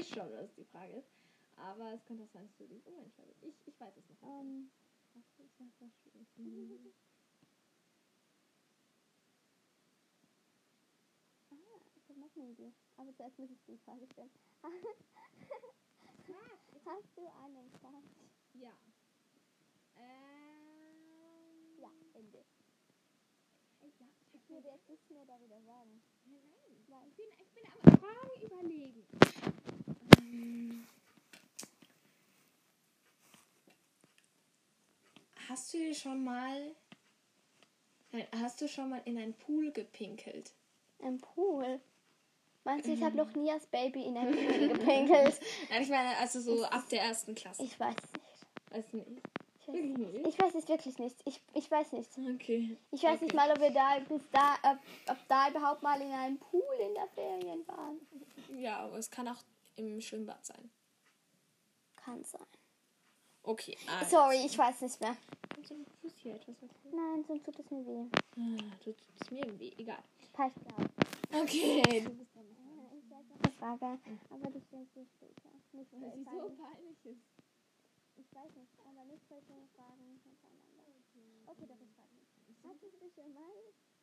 Eh 0.00 0.04
schon, 0.04 0.32
was 0.32 0.54
die 0.54 0.64
Frage 0.64 0.94
ist. 0.94 1.10
Aber 1.56 1.92
es 1.92 2.02
könnte 2.06 2.24
auch 2.24 2.30
sein, 2.32 2.46
dass 2.46 2.56
du 2.56 2.66
dich 2.66 2.86
umentscheidest. 2.86 3.42
Ich, 3.42 3.54
ich 3.66 3.78
weiß 3.78 3.94
es 3.98 4.08
noch. 4.08 4.16
nicht. 4.22 4.22
Ähm, 4.22 4.70
Schönes. 6.34 6.94
ah, 11.50 11.80
ich 11.96 12.08
habe 12.08 12.20
noch 12.20 12.34
eine 12.34 12.46
Idee. 12.50 12.72
Aber 12.96 13.14
zuerst 13.14 13.38
muss 13.38 13.50
ich 13.50 13.62
die 13.66 13.76
Frage 13.78 14.06
stellen. 14.12 14.30
Hast 16.86 17.16
du 17.16 17.26
einen 17.44 17.70
Crush? 17.72 18.04
Ja. 18.54 18.72
Ähm. 19.96 21.78
Ja, 21.78 21.90
Ende. 22.14 22.42
Hey, 23.80 23.92
ja, 23.98 24.06
ich 24.32 24.48
würde 24.48 24.68
jetzt 24.68 24.88
nichts 24.88 25.10
mehr 25.10 25.26
darüber 25.26 25.60
sagen. 25.62 26.02
Nein, 26.88 27.06
ich 27.08 27.16
bin, 27.16 27.26
ich 27.38 27.52
bin 27.52 27.64
am 27.66 27.98
Fragen 27.98 28.42
überlegen. 28.42 29.06
Ähm, 30.30 30.86
hast 35.48 35.74
du 35.74 35.94
schon 35.94 36.24
mal. 36.24 36.74
Nein, 38.12 38.26
hast 38.40 38.60
du 38.60 38.68
schon 38.68 38.90
mal 38.90 39.02
in 39.04 39.18
einen 39.18 39.34
Pool 39.34 39.70
gepinkelt? 39.72 40.52
Ein 41.02 41.18
Pool? 41.18 41.80
Meinst 42.64 42.86
du, 42.86 42.92
ich 42.92 43.02
habe 43.02 43.16
noch 43.16 43.32
nie 43.34 43.50
als 43.50 43.66
Baby 43.66 44.02
in 44.04 44.16
einen 44.16 44.34
Pool 44.34 44.68
gepinkelt? 44.68 45.40
Nein, 45.70 45.82
ich 45.82 45.88
meine, 45.88 46.16
also 46.18 46.40
so 46.40 46.64
ab 46.64 46.88
der 46.90 47.02
ersten 47.02 47.34
Klasse. 47.34 47.62
Ich 47.62 47.78
weiß 47.78 47.94
es 47.96 48.12
nicht. 48.12 48.70
Weiß 48.70 48.92
nicht. 48.92 49.22
Ich 50.26 50.38
weiß, 50.38 50.54
nicht? 50.54 50.64
es 50.64 50.68
wirklich 50.68 50.98
nicht. 50.98 51.16
Ich, 51.24 51.40
ich 51.54 51.70
weiß 51.70 51.92
nicht. 51.92 52.10
Okay. 52.34 52.76
Ich 52.90 53.02
weiß 53.04 53.20
nicht 53.20 53.32
Okay. 53.32 53.36
mal, 53.36 53.50
ob 53.52 53.60
wir 53.60 53.70
da 53.70 54.00
bis 54.00 54.22
da, 54.32 54.56
ob, 54.64 54.78
ob 55.08 55.28
da 55.28 55.48
überhaupt 55.48 55.82
mal 55.82 56.00
in 56.00 56.10
einem 56.10 56.38
Pool 56.38 56.74
in 56.80 56.94
der 56.94 57.06
Ferien 57.14 57.66
waren. 57.68 58.00
Ja, 58.58 58.78
aber 58.80 58.98
es 58.98 59.10
kann 59.10 59.28
auch 59.28 59.42
im 59.88 60.00
Schwimmbad 60.00 60.44
sein. 60.44 60.70
Kann 61.96 62.24
sein. 62.24 62.46
Okay. 63.42 63.76
Also. 63.88 64.16
Sorry, 64.16 64.44
ich 64.46 64.56
weiß 64.56 64.80
nicht 64.82 65.00
mehr. 65.00 65.16
Kannst 65.54 65.70
du 65.70 65.74
mit 65.76 65.88
Fuß 66.00 66.12
hier 66.16 66.34
etwas? 66.34 66.56
Nein, 66.84 67.24
sonst 67.26 67.44
tut 67.44 67.58
es 67.58 67.70
mir 67.70 67.86
weh. 67.86 68.06
Ah, 68.36 68.62
du 68.84 68.92
tust 68.92 69.30
mir 69.30 69.44
irgendwie. 69.46 69.72
Egal. 69.78 70.02
Passt 70.32 70.56
ja. 70.56 71.40
Okay. 71.40 71.82
Du 72.04 72.10
bist 72.10 72.34
dran. 72.34 72.44
Ich 72.50 73.08
noch 73.10 73.24
eine 73.42 73.52
Frage, 73.58 73.98
aber 74.30 74.50
die 74.50 74.60
stellst 74.60 74.96
du 74.96 75.04
später. 75.04 75.50
Nicht 75.72 75.92
Weil 75.92 76.12
sie 76.12 76.24
so 76.24 76.50
peinlich 76.56 77.04
ist. 77.04 77.22
ich 78.16 78.34
weiß 78.34 78.54
nicht, 78.56 78.72
aber 78.84 79.04
nicht 79.04 79.26
solche 79.28 79.54
Fragen 79.74 80.20
hintereinander. 80.22 80.84
Okay, 81.46 81.66
das 81.66 81.80
ist 81.80 81.94
Frage. 81.94 82.16
Hattest 82.62 83.00
du 83.00 83.08
schon 83.10 83.32
mal 83.32 83.52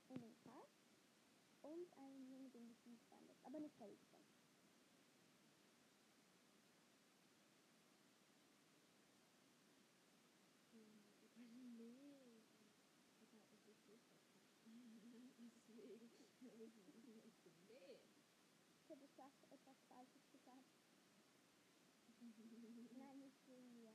einen 0.10 0.36
Crush 0.41 0.77
und 1.62 1.93
einen 1.98 2.27
Jungen, 2.29 2.51
den 2.51 2.67
du 2.67 2.74
gut 2.84 3.00
fandest, 3.10 3.39
aber 3.46 3.60
nicht 3.60 3.75
verliebt 3.75 4.07
gesagt, 19.27 19.51
etwas 19.51 19.77
Falsches 19.88 20.29
gesagt. 20.31 20.72
Nein, 22.98 23.19
nicht 23.19 23.46
wegen 23.48 23.75
mir. 23.75 23.93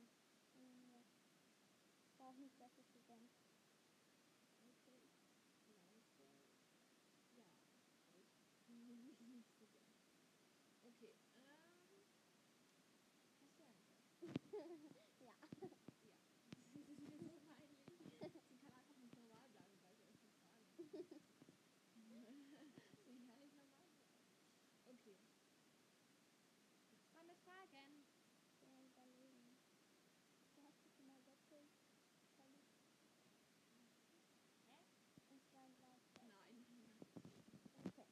Ich 2.05 2.15
brauche 2.17 2.39
nicht, 2.39 2.59
dass 2.59 2.77
ich 2.77 2.87
so 2.93 2.99
denke. 3.07 3.33
Okay. 10.85 11.15
Ähm. 11.39 11.75
Ja. 15.19 15.33
Okay. 24.87 25.15
Spannende 27.09 27.35
Fragen. 27.43 28.05
Ja, 28.61 28.87
überlegen. 28.89 29.57
Du 30.55 30.63
hast 30.63 30.83
dich 30.83 30.93
schon 30.95 31.07
mal 31.09 31.23
wirklich 31.25 31.71
verliebt. 32.35 32.77
Hä? 34.65 34.79
Und 35.29 35.41
zwar 35.51 35.65
in 35.65 35.75
Gleichzeit. 35.75 36.23
Nein. 36.23 36.65
Okay. 37.85 38.05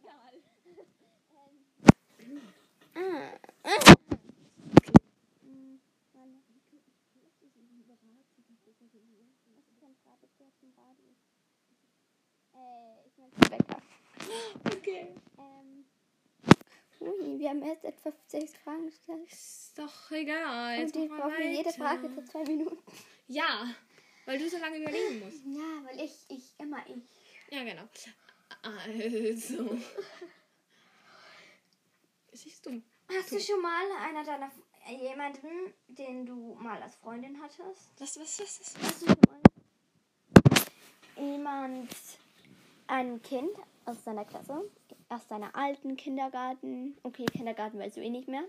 meine 13.17 13.51
Wecker. 13.51 13.81
Okay. 14.65 15.07
Ähm. 15.37 15.85
Ui, 16.99 17.39
wir 17.39 17.49
haben 17.49 17.61
erst 17.61 17.83
etwa 17.83 18.11
sechs 18.27 18.53
Fragen 18.57 18.87
gestellt. 18.87 19.31
Ist 19.31 19.77
doch 19.77 20.11
egal. 20.11 20.79
Und 20.79 20.95
Jetzt 20.95 21.09
mach 21.09 21.17
mal 21.17 21.29
brauchen 21.29 21.51
jede 21.51 21.65
weiter. 21.65 21.77
Frage 21.77 22.09
für 22.09 22.25
zwei 22.25 22.43
Minuten. 22.43 22.77
Ja, 23.27 23.67
weil 24.25 24.39
du 24.39 24.49
so 24.49 24.57
lange 24.57 24.77
überlegen 24.77 25.19
musst. 25.19 25.45
Ja, 25.45 25.83
weil 25.85 25.99
ich, 26.03 26.25
ich, 26.29 26.53
immer 26.59 26.83
ich. 26.87 27.53
Ja, 27.53 27.63
genau. 27.63 27.83
Also. 28.67 29.77
Siehst 32.33 32.65
du? 32.65 32.81
Hast 33.09 33.31
du 33.31 33.39
schon 33.39 33.61
mal 33.61 33.85
einer 34.03 34.23
deiner 34.23 34.51
jemanden, 34.89 35.73
den 35.87 36.25
du 36.25 36.55
mal 36.59 36.81
als 36.81 36.95
Freundin 36.95 37.37
hattest? 37.41 37.89
Was, 37.99 38.19
was, 38.19 38.39
was, 38.39 38.59
was? 38.59 38.83
Hast 38.83 39.01
du 39.01 39.05
schon 39.07 39.15
mal 39.29 39.37
jemand, 41.31 41.89
ein 42.87 43.21
Kind 43.21 43.49
aus 43.85 44.03
deiner 44.03 44.25
Klasse, 44.25 44.69
aus 45.09 45.25
deiner 45.27 45.55
alten 45.55 45.95
Kindergarten, 45.97 46.97
okay, 47.03 47.25
Kindergarten 47.25 47.79
weißt 47.79 47.97
du 47.97 48.01
eh 48.01 48.09
nicht 48.09 48.27
mehr, 48.27 48.43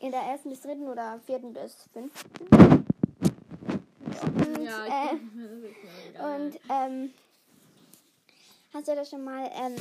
in 0.00 0.10
der 0.10 0.20
ersten 0.22 0.50
bis 0.50 0.60
dritten 0.60 0.88
oder 0.88 1.20
vierten 1.20 1.52
bis 1.52 1.88
fünften? 1.92 2.46
Und, 4.34 4.62
Ja, 4.64 4.84
äh, 4.86 5.14
ich 5.14 5.20
das 5.20 5.20
ist 5.20 5.34
mir 5.34 6.08
egal. 6.10 6.40
und 6.40 6.60
ähm, 6.68 7.14
hast 8.72 8.88
du 8.88 8.94
da 8.94 9.04
schon 9.04 9.24
mal 9.24 9.50
ähm, 9.54 9.76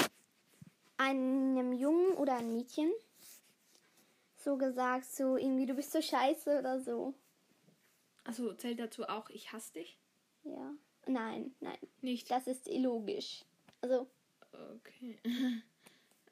einem 0.98 1.74
Jungen 1.74 2.14
oder 2.14 2.36
einem 2.38 2.54
Mädchen 2.54 2.92
so 4.36 4.58
gesagt, 4.58 5.06
so 5.06 5.36
irgendwie, 5.38 5.66
du 5.66 5.74
bist 5.74 5.92
so 5.92 6.02
scheiße 6.02 6.60
oder 6.60 6.80
so? 6.80 7.14
Also 8.24 8.54
zählt 8.54 8.80
dazu 8.80 9.04
auch, 9.08 9.30
ich 9.30 9.52
hasse 9.52 9.74
dich? 9.74 9.98
Ja. 10.44 10.74
Nein, 11.06 11.54
nein. 11.62 11.78
Nicht. 12.02 12.30
Das 12.32 12.48
ist 12.48 12.68
illogisch. 12.68 13.44
Also, 13.82 14.08
Okay. 14.76 15.20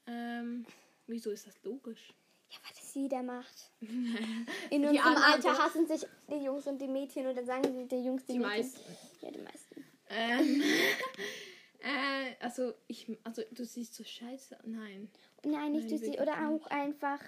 ähm, 0.08 0.66
wieso 1.08 1.32
ist 1.32 1.46
das 1.48 1.62
logisch? 1.64 2.14
ja, 2.50 2.58
was 2.68 2.78
das 2.80 2.94
jeder 2.94 3.22
macht. 3.24 3.72
In 3.82 4.82
Die 4.82 4.88
unserem 4.88 5.16
Alter 5.18 5.58
hassen 5.58 5.88
sich 5.88 6.06
die 6.30 6.44
Jungs 6.44 6.66
und 6.68 6.80
die 6.80 6.88
Mädchen 6.88 7.28
und 7.28 7.36
dann 7.36 7.46
sagen 7.46 7.64
sie 7.74 7.86
die 7.88 8.04
Jungs 8.04 8.24
die, 8.26 8.34
Die 8.34 8.40
Mädchen. 8.40 8.58
meisten. 8.62 8.98
Ja, 9.22 9.32
die 9.32 9.40
meisten. 9.40 9.86
Ähm, 10.10 10.64
äh, 11.86 12.36
also 12.40 12.74
ich, 12.88 13.08
also 13.24 13.42
du 13.52 13.64
siehst 13.66 13.94
so 13.96 14.04
scheiße. 14.04 14.58
Nein, 14.66 15.10
Nein, 15.44 15.72
nicht 15.72 15.84
Nein, 15.84 15.90
durch 15.90 16.02
sie. 16.02 16.02
wirklich 16.08 16.20
Oder 16.22 16.50
nicht. 16.50 16.64
auch 16.64 16.68
einfach 16.68 17.22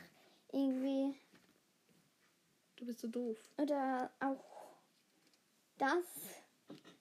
irgendwie. 0.52 1.16
du 2.78 2.86
bist 2.86 3.00
so 3.00 3.08
doof. 3.08 3.38
Oder 3.58 4.12
auch 4.20 4.44
das 5.78 6.06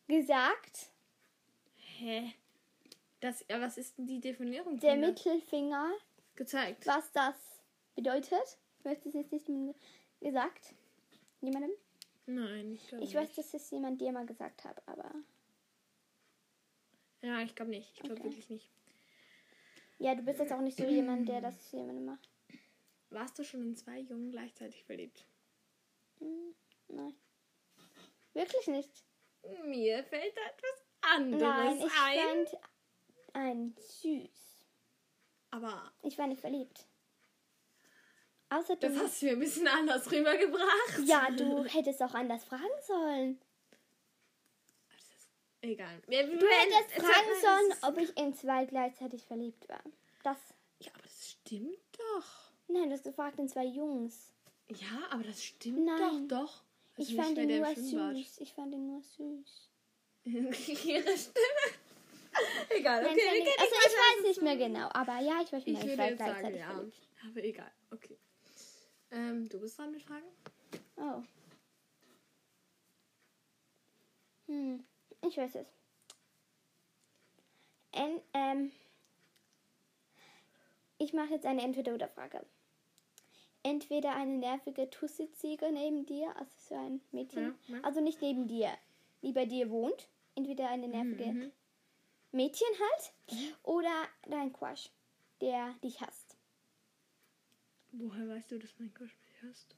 gesagt. 0.07 0.91
Hä? 1.99 2.33
Das, 3.21 3.45
ja, 3.49 3.61
was 3.61 3.79
ist 3.79 3.97
denn 3.97 4.07
die 4.07 4.21
Definierung 4.21 4.79
Der? 4.79 4.97
Mittelfinger, 4.97 5.91
gezeigt? 6.35 6.87
was 6.87 7.11
das 7.13 7.35
bedeutet. 7.95 8.59
Ich 8.79 8.85
weiß 8.85 9.07
es 9.07 9.15
jetzt 9.15 9.33
nicht 9.33 9.47
gesagt. 10.21 10.75
Jemandem? 11.41 11.71
Nein, 12.27 12.73
ich 12.75 12.87
glaube 12.89 13.05
Ich 13.05 13.15
nicht. 13.15 13.23
weiß, 13.23 13.35
dass 13.37 13.55
es 13.55 13.71
jemand 13.71 14.01
dir 14.01 14.13
mal 14.13 14.27
gesagt 14.27 14.65
hat, 14.65 14.83
aber. 14.87 15.11
Ja, 17.27 17.41
ich 17.43 17.57
glaube 17.57 17.73
nicht. 17.73 17.91
Ich 17.95 18.01
glaube 18.01 18.21
Okay. 18.21 18.25
wirklich 18.25 18.49
nicht. 18.51 18.71
Ja, 19.99 20.15
du 20.15 20.23
bist 20.23 20.39
jetzt 20.39 20.53
auch 20.53 20.61
nicht 20.61 20.79
so 20.79 20.85
jemand, 20.85 21.29
der 21.29 21.41
das 21.41 21.73
jemandem 21.73 22.05
macht. 22.05 22.31
Warst 23.11 23.37
du 23.39 23.43
schon 23.45 23.63
in 23.63 23.75
zwei 23.77 23.99
Jungen 23.99 24.31
gleichzeitig 24.31 24.85
verliebt? 24.85 25.27
Hm, 26.21 26.55
nein. 26.89 27.15
Wirklich 28.33 28.69
nicht. 28.69 29.05
Mir 29.65 30.05
fällt 30.05 30.37
da 30.37 30.41
etwas 30.43 30.85
anderes 31.01 31.41
Nein, 31.43 31.79
ich 31.79 31.93
ein. 32.01 32.47
fand 32.47 32.59
ein 33.33 33.75
süß. 33.79 34.65
Aber 35.51 35.93
Ich 36.03 36.17
war 36.19 36.29
nicht 36.29 36.41
verliebt. 36.41 36.87
Außer 38.51 38.77
das 38.77 38.93
du. 38.93 39.01
hast 39.01 39.21
du 39.23 39.27
mir 39.27 39.33
ein 39.33 39.39
bisschen 39.41 39.67
anders 39.67 40.11
rübergebracht. 40.13 41.01
Ja, 41.05 41.29
du 41.33 41.65
hättest 41.65 42.01
auch 42.03 42.15
anders 42.15 42.45
fragen 42.45 42.63
sollen. 42.87 43.41
Egal. 45.67 46.03
Ja, 46.09 46.23
Du 46.23 46.47
hättest 46.47 46.93
fragen 46.95 47.41
sollen, 47.41 47.75
ob 47.83 47.99
ich 47.99 48.17
in 48.17 48.35
zwei 48.35 48.65
gleichzeitig 48.67 49.25
verliebt 49.25 49.69
war. 49.69 49.83
Das. 50.23 50.39
Ja, 50.79 50.93
aber 50.95 51.03
das 51.03 51.31
stimmt 51.31 51.79
doch. 51.93 52.53
Nein, 52.69 52.89
du 52.89 52.95
hast 52.95 53.05
gefragt 53.05 53.39
in 53.39 53.49
zwei 53.49 53.65
Jungs. 53.65 54.31
Ja, 54.69 55.09
aber 55.11 55.25
das 55.25 55.43
stimmt 55.45 55.85
Nein. 55.85 56.29
doch, 56.29 56.45
doch. 56.45 56.63
Also 56.97 57.11
Ich 57.11 57.17
fand 57.17 57.39
ihn 57.39 57.59
nur 57.59 57.75
süß. 57.75 58.39
Ich 58.41 58.53
fand 58.53 58.73
ihn 58.75 58.87
nur 58.87 59.03
süß. 59.03 59.71
Ihre 60.25 61.17
Stimme. 61.17 61.67
Egal, 62.69 63.03
Nein, 63.03 63.13
okay, 63.13 63.21
fand 63.21 63.37
wir 63.37 63.43
ich, 63.43 63.61
also 63.61 63.75
ich 63.87 63.93
weiß 63.93 64.23
nicht 64.29 64.43
mehr 64.43 64.57
genau, 64.57 64.89
aber 64.93 65.19
ja, 65.21 65.41
ich 65.43 65.53
war 65.53 65.61
schon 65.61 65.73
Ich 65.73 65.75
mal 65.75 65.89
in 65.91 65.99
würde 65.99 66.17
sagen, 66.19 66.55
ja. 66.55 66.85
Aber 67.31 67.43
egal, 67.45 67.73
okay. 67.91 68.19
Ähm, 69.11 69.49
du 69.49 69.61
bist 69.61 69.79
dran 69.79 69.91
mit 69.93 70.03
Fragen? 70.03 70.27
Oh. 70.97 71.23
Hm, 74.49 74.85
ich 75.23 75.37
weiß 75.37 75.55
es. 75.57 75.67
en, 77.93 78.21
ähm, 78.35 78.73
ich 80.99 81.13
mache 81.13 81.31
jetzt 81.35 81.47
eine 81.47 81.63
Entweder-Oder-Frage. 81.63 82.45
Entweder 83.63 84.15
eine 84.15 84.37
nervige 84.39 84.89
Tussi-Ziege 84.91 85.71
neben 85.73 86.07
dir, 86.07 86.35
also 86.37 86.53
so 86.69 86.75
ein 86.77 87.01
Mädchen, 87.11 87.55
Ja, 87.69 87.81
also 87.83 88.01
nicht 88.01 88.21
neben 88.23 88.47
dir, 88.49 88.71
die 89.23 89.33
bei 89.33 89.45
dir 89.47 89.71
wohnt. 89.71 90.09
Entweder 90.37 90.69
eine 90.69 90.87
nervige 90.89 91.25
Mhm. 91.33 91.53
Mädchen 92.33 92.69
halt 92.79 93.51
oder 93.63 93.91
dein 94.29 94.53
Crush, 94.53 94.91
der 95.41 95.73
dich 95.83 96.01
hasst. 96.03 96.37
Woher 97.93 98.29
weißt 98.29 98.51
du, 98.53 98.59
dass 98.59 98.79
mein 98.79 98.93
Crush 98.93 99.17
mich 99.25 99.43
hasst? 99.43 99.75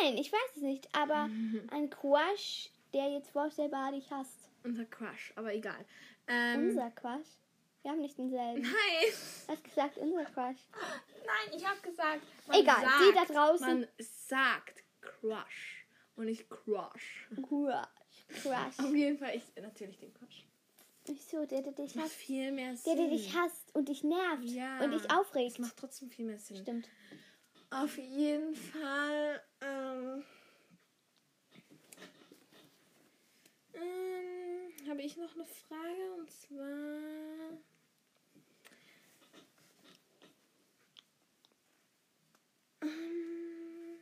Nein, 0.00 0.18
ich 0.18 0.32
weiß 0.32 0.56
es 0.56 0.62
nicht, 0.62 0.92
aber 0.94 1.28
Mhm. 1.28 1.68
ein 1.72 1.88
Crush, 1.90 2.70
der 2.92 3.10
jetzt 3.12 3.30
vorstellbar 3.30 3.92
dich 3.92 4.10
hasst. 4.10 4.50
Unser 4.64 4.86
Crush, 4.86 5.32
aber 5.36 5.54
egal. 5.54 5.84
Ähm, 6.26 6.68
Unser 6.70 6.90
Crush? 6.90 7.26
Wir 7.82 7.90
haben 7.90 8.00
nicht 8.00 8.16
denselben. 8.16 8.62
Nein, 8.62 8.72
Du 9.46 9.52
hast 9.52 9.62
gesagt, 9.64 9.98
unser 9.98 10.24
Crush. 10.24 10.56
nein, 11.26 11.54
ich 11.56 11.66
habe 11.68 11.80
gesagt. 11.82 12.22
Egal, 12.50 12.82
die 12.82 13.14
da 13.14 13.24
draußen- 13.26 13.60
Man 13.80 13.88
sagt 13.98 14.82
Crush 15.02 15.86
und 16.16 16.24
nicht 16.26 16.48
Crush. 16.48 17.28
Crush. 17.46 17.86
Crush. 18.42 18.78
Auf 18.78 18.94
jeden 18.94 19.18
Fall, 19.18 19.36
ich 19.36 19.44
natürlich 19.62 19.98
den 19.98 20.14
Crush. 20.14 20.46
Wieso, 21.06 21.44
der, 21.44 21.60
der 21.60 21.72
dich 21.72 21.94
hasst? 21.98 22.14
viel 22.14 22.50
mehr 22.52 22.68
Der, 22.68 22.76
Sinn. 22.78 22.96
der 22.96 23.08
dich 23.10 23.36
hasst 23.36 23.74
und 23.74 23.90
dich 23.90 24.02
nervt 24.02 24.44
Ja. 24.44 24.80
und 24.82 24.92
dich 24.92 25.10
aufregt. 25.10 25.50
Das 25.52 25.58
macht 25.58 25.76
trotzdem 25.76 26.08
viel 26.08 26.24
mehr 26.24 26.38
Sinn. 26.38 26.56
Stimmt. 26.56 26.88
Auf 27.68 27.98
jeden 27.98 28.54
Fall. 28.54 29.42
Ähm, 29.60 30.24
ähm, 33.74 34.33
habe 34.88 35.02
ich 35.02 35.16
noch 35.16 35.34
eine 35.34 35.44
Frage 35.44 36.12
und 36.18 36.30
zwar. 36.30 37.58
Ähm, 42.82 43.98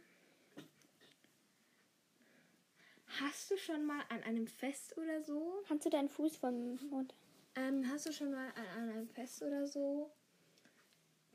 hast 3.20 3.50
du 3.50 3.56
schon 3.56 3.84
mal 3.84 4.02
an 4.08 4.22
einem 4.22 4.46
Fest 4.46 4.96
oder 4.98 5.22
so? 5.22 5.62
Kannst 5.68 5.86
du 5.86 5.90
deinen 5.90 6.08
Fuß 6.08 6.36
vom 6.36 6.76
Mund? 6.90 7.14
Ähm, 7.54 7.86
hast 7.88 8.06
du 8.06 8.12
schon 8.12 8.32
mal 8.32 8.48
an 8.56 8.88
einem 8.88 9.08
Fest 9.08 9.42
oder 9.42 9.66
so 9.66 10.10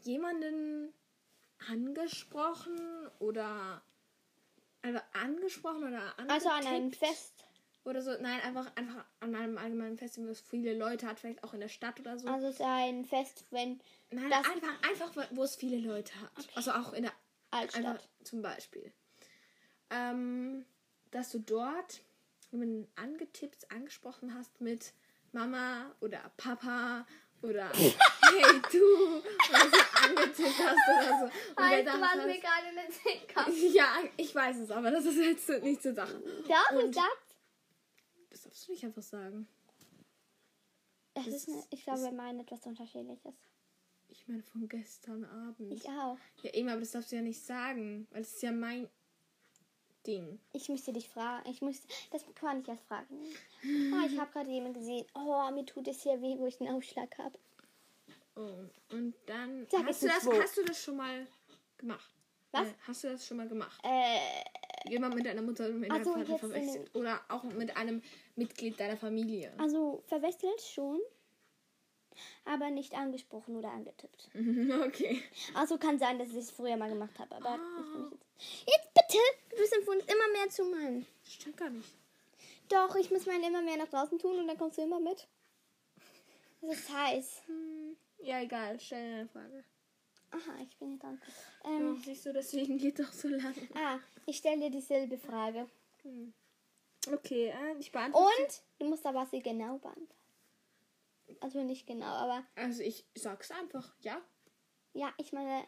jemanden 0.04 0.94
angesprochen 1.70 3.10
oder 3.20 3.82
einfach 4.82 5.04
angesprochen 5.14 5.84
oder 5.88 6.18
Also 6.30 6.50
an 6.50 6.66
einem 6.66 6.86
angetippt 6.86 7.06
Fest. 7.06 7.47
Oder 7.88 8.02
so? 8.02 8.12
Nein, 8.20 8.42
einfach 8.42 8.70
einfach 8.76 9.06
an 9.20 9.36
einem 9.36 9.58
allgemeinen 9.58 9.98
Fest, 9.98 10.18
wo 10.18 10.28
es 10.28 10.42
viele 10.42 10.74
Leute 10.74 11.08
hat, 11.08 11.20
vielleicht 11.20 11.44
auch 11.44 11.54
in 11.54 11.62
der 11.62 11.70
Stadt 11.70 12.00
oder 12.00 12.18
so. 12.18 12.28
Also 12.28 12.48
es 12.48 12.56
ist 12.56 12.62
ein 12.62 13.06
Fest, 13.06 13.46
wenn 13.52 13.80
Nein, 14.12 14.32
einfach 14.32 14.82
einfach 14.84 15.28
wo 15.32 15.44
es 15.44 15.56
viele 15.56 15.78
Leute 15.78 16.14
hat. 16.22 16.48
Also 16.56 16.72
auch 16.72 16.94
in 16.94 17.04
der 17.04 17.14
Altstadt. 17.52 18.08
Zum 18.24 18.42
Beispiel. 18.42 18.92
Ähm, 19.90 20.66
dass 21.12 21.32
du 21.32 21.40
dort 21.40 22.02
jemanden 22.52 22.88
angetippt, 22.96 23.72
angesprochen 23.72 24.34
hast 24.34 24.60
mit 24.60 24.94
Mama 25.32 25.96
oder 26.02 26.20
Papa 26.36 27.06
oder 27.42 27.70
hey 27.74 28.62
du 28.72 29.18
oder 29.18 29.70
so 29.72 30.10
angetippt 30.10 30.60
hast 30.60 30.90
oder 30.90 31.20
so. 31.20 31.26
Und 31.62 31.70
gedacht 31.70 32.02
hast, 32.02 32.42
gerade 32.42 32.70
in 32.70 32.76
den 32.76 32.92
Sinn 32.92 33.28
kam. 33.28 33.74
ja, 33.74 33.88
ich 34.18 34.34
weiß 34.34 34.58
es, 34.58 34.72
aber 34.72 34.92
das 34.92 35.06
ist 35.06 35.18
jetzt 35.18 35.64
nicht 35.64 35.82
zur 35.82 35.94
Sache. 35.94 36.22
Doch, 36.48 36.84
Und-. 36.84 36.96
Das 36.96 37.27
darfst 38.48 38.68
du 38.68 38.72
nicht 38.72 38.84
einfach 38.86 39.02
sagen. 39.02 39.48
Es 41.14 41.26
das 41.26 41.34
ist 41.34 41.50
eine, 41.50 41.64
ich 41.70 41.84
glaube, 41.84 42.04
wir 42.04 42.12
meinen 42.12 42.40
etwas 42.40 42.66
Unterschiedliches. 42.66 43.34
Ich 44.10 44.28
meine 44.28 44.44
von 44.44 44.68
gestern 44.70 45.26
Abend. 45.26 45.74
Ich 45.74 45.88
auch. 45.90 46.18
Ja, 46.42 46.54
eben, 46.54 46.70
aber 46.70 46.80
das 46.80 46.92
darfst 46.92 47.12
du 47.12 47.18
ja 47.18 47.22
nicht 47.22 47.42
sagen, 47.42 48.08
weil 48.12 48.22
es 48.22 48.36
ist 48.36 48.44
ja 48.44 48.52
mein 48.52 48.90
Ding. 50.06 50.40
Ich 50.54 50.70
müsste 50.70 50.94
dich 50.94 51.10
fragen. 51.10 51.50
Ich 51.50 51.62
müsste, 51.62 51.88
das 52.12 52.24
kann 52.36 52.62
ich 52.62 52.68
erst 52.68 52.84
fragen. 52.84 53.20
Ah, 53.94 54.06
ich 54.08 54.18
habe 54.18 54.32
gerade 54.32 54.50
jemanden 54.50 54.80
gesehen. 54.80 55.06
Oh, 55.14 55.52
mir 55.52 55.66
tut 55.66 55.88
es 55.88 56.04
hier 56.04 56.22
weh, 56.22 56.38
wo 56.38 56.48
ich 56.48 56.62
einen 56.62 56.74
Aufschlag 56.74 57.18
habe. 57.18 57.38
Oh, 58.36 58.70
und 58.92 59.16
dann 59.26 59.68
Sag 59.70 59.86
hast 59.86 60.02
du, 60.04 60.06
nicht 60.06 60.18
das, 60.18 60.26
wo. 60.26 60.34
hast 60.42 60.58
du 60.58 60.64
das 60.64 60.82
schon 60.82 60.96
mal 60.96 61.28
gemacht? 61.78 62.16
Was? 62.52 62.68
Äh, 62.68 62.74
hast 62.88 63.04
du 63.04 63.10
das 63.10 63.28
schon 63.28 63.38
mal 63.38 63.48
gemacht? 63.50 63.82
Äh, 63.84 64.20
Jemand 64.88 65.16
mit 65.16 65.26
deiner 65.26 65.42
Mutter 65.42 65.66
und 65.68 65.80
mit 65.80 65.92
Ach 65.92 65.96
deinem 65.96 66.06
so, 66.06 66.14
Vater 66.14 66.40
verwechselt? 66.40 66.96
Oder 66.96 67.20
auch 67.30 67.44
mit 67.44 67.76
einem 67.76 68.02
Mitglied 68.36 68.80
deiner 68.80 68.98
Familie? 68.98 69.52
also 69.58 70.04
verwechselt 70.08 70.62
schon. 70.62 71.00
Aber 72.46 72.70
nicht 72.72 72.94
angesprochen 72.96 73.56
oder 73.58 73.70
angetippt. 73.72 74.30
okay. 74.86 75.22
Also 75.54 75.78
kann 75.78 76.00
sein, 76.00 76.18
dass 76.18 76.30
ich 76.30 76.38
es 76.38 76.52
früher 76.52 76.78
mal 76.78 76.90
gemacht 76.90 77.18
habe. 77.20 77.36
Aber 77.36 77.58
mich 77.58 78.12
jetzt. 78.12 78.66
Jetzt 78.68 78.94
bitte! 78.94 79.24
Du 79.50 79.56
bist 79.58 79.74
empfohlen, 79.74 80.00
immer 80.00 80.32
mehr 80.34 80.50
zu 80.50 80.64
meinen. 80.64 81.06
Das 81.24 81.34
stimmt 81.34 81.58
gar 81.58 81.70
nicht. 81.70 81.90
Doch, 82.70 82.96
ich 82.96 83.12
muss 83.12 83.26
meinen 83.26 83.44
immer 83.44 83.62
mehr 83.62 83.78
nach 83.78 83.88
draußen 83.88 84.20
tun 84.20 84.40
und 84.40 84.48
dann 84.48 84.58
kommst 84.58 84.78
du 84.78 84.84
immer 84.84 85.00
mit. 85.00 85.28
Es 86.62 86.80
ist 86.80 86.94
heiß. 86.94 87.42
Hm, 87.48 87.96
ja, 88.20 88.42
egal. 88.42 88.80
Stell 88.80 89.14
eine 89.14 89.28
Frage. 89.28 89.64
Aha, 90.38 90.62
ich 90.62 90.78
bin 90.78 91.00
dran. 91.00 91.20
Ähm, 91.66 92.02
siehst 92.04 92.26
du, 92.26 92.34
deswegen 92.34 92.78
geht 92.78 93.00
doch 93.00 93.12
so 93.12 93.28
lang. 93.28 93.56
ah, 93.76 94.00
ich 94.26 94.38
stelle 94.38 94.62
dir 94.62 94.70
dieselbe 94.72 95.18
Frage. 95.18 95.68
Okay, 97.12 97.48
äh, 97.50 97.78
ich 97.80 97.92
beantworte. 97.92 98.42
Und 98.44 98.62
du 98.80 98.86
musst 98.90 99.06
aber 99.06 99.26
sie 99.26 99.42
genau 99.42 99.78
beantworten. 99.78 100.14
Also 101.42 101.62
nicht 101.64 101.86
genau, 101.88 102.06
aber 102.06 102.46
Also 102.56 102.82
ich 102.84 103.06
sag's 103.16 103.52
einfach. 103.52 103.94
Ja. 104.00 104.22
ja, 104.94 105.14
ich 105.18 105.34
meine, 105.34 105.66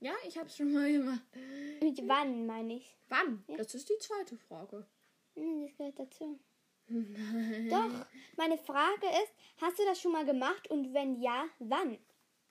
Ja, 0.00 0.12
ich 0.26 0.38
hab's 0.38 0.56
schon 0.56 0.72
mal 0.72 0.90
gemacht. 0.90 1.22
mit 1.82 2.00
wann 2.08 2.46
meine 2.46 2.74
ich? 2.76 2.96
Wann? 3.08 3.44
Das 3.56 3.74
ist 3.74 3.88
die 3.88 3.98
zweite 3.98 4.36
Frage. 4.38 4.86
Hm, 5.34 5.66
das 5.66 5.76
gehört 5.76 5.98
dazu. 5.98 6.38
Doch, 6.88 8.06
meine 8.36 8.56
Frage 8.56 9.06
ist, 9.22 9.32
hast 9.60 9.78
du 9.78 9.84
das 9.84 10.00
schon 10.00 10.12
mal 10.12 10.24
gemacht 10.24 10.70
und 10.70 10.94
wenn 10.94 11.20
ja, 11.20 11.44
wann? 11.58 11.98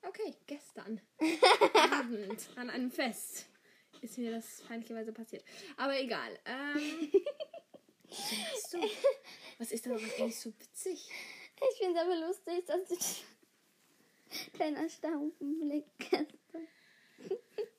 Okay, 0.08 0.34
gestern 0.46 1.00
Abend 1.92 2.48
an 2.56 2.70
einem 2.70 2.90
Fest 2.90 3.46
ist 4.00 4.16
mir 4.16 4.30
das 4.30 4.62
feindlicherweise 4.62 5.12
passiert. 5.12 5.44
Aber 5.76 6.00
egal. 6.00 6.38
Ähm, 6.46 7.12
was 8.08 8.70
du? 8.70 8.80
Was 9.58 9.72
ist 9.72 9.84
daran 9.84 9.98
eigentlich 9.98 10.38
so 10.38 10.50
witzig? 10.58 11.10
Ich 11.70 11.78
finde 11.78 11.98
es 11.98 12.04
aber 12.06 12.16
lustig, 12.16 12.64
dass 12.64 12.88
du 12.88 12.96
deinen 14.58 14.76
erstaunten 14.76 15.60
Blick 15.60 15.84
hast. 16.12 16.28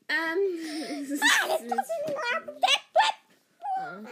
Ähm, 0.09 1.01
es 1.01 1.11
ist 1.11 1.23
Ah. 3.77 4.03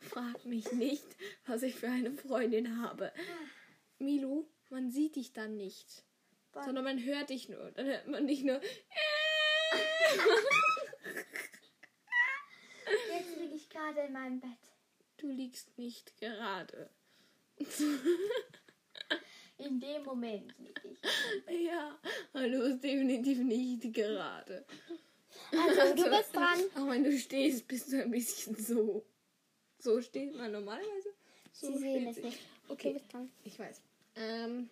Frag 0.00 0.44
mich 0.44 0.72
nicht, 0.72 1.06
was 1.46 1.62
ich 1.62 1.76
für 1.76 1.88
eine 1.88 2.10
Freundin 2.10 2.82
habe. 2.82 3.12
Milu, 4.00 4.44
man 4.70 4.90
sieht 4.90 5.16
dich 5.16 5.32
dann 5.32 5.56
nicht. 5.56 6.04
Wann? 6.52 6.64
Sondern 6.64 6.84
man 6.84 7.04
hört 7.04 7.30
dich 7.30 7.48
nur. 7.48 7.70
Dann 7.72 7.86
hört 7.86 8.06
man 8.08 8.24
nicht 8.24 8.44
nur. 8.44 8.60
Jetzt 13.12 13.36
liege 13.38 13.54
ich 13.54 13.68
gerade 13.68 14.00
in 14.00 14.12
meinem 14.12 14.40
Bett. 14.40 14.50
Du 15.16 15.28
liegst 15.28 15.78
nicht 15.78 16.16
gerade. 16.20 16.90
In 19.58 19.78
dem 19.80 20.02
Moment 20.04 20.54
liege 20.58 20.80
ich. 20.84 20.98
Ja, 21.66 21.98
du 22.32 22.62
bist 22.62 22.82
definitiv 22.82 23.38
nicht 23.38 23.92
gerade. 23.92 24.64
Also, 25.52 25.94
du 25.94 26.10
bist 26.10 26.34
dran. 26.34 26.58
Auch 26.76 26.88
wenn 26.88 27.04
du 27.04 27.16
stehst, 27.18 27.68
bist 27.68 27.92
du 27.92 28.02
ein 28.02 28.10
bisschen 28.10 28.56
so. 28.56 29.04
So 29.78 30.00
steht 30.00 30.34
man 30.34 30.52
normalerweise. 30.52 31.12
So 31.52 31.72
Sie 31.72 31.78
sehen 31.78 32.08
es 32.08 32.16
nicht. 32.16 32.38
Okay, 32.68 33.00
ich 33.44 33.58
weiß. 33.58 33.82
Ähm. 34.16 34.70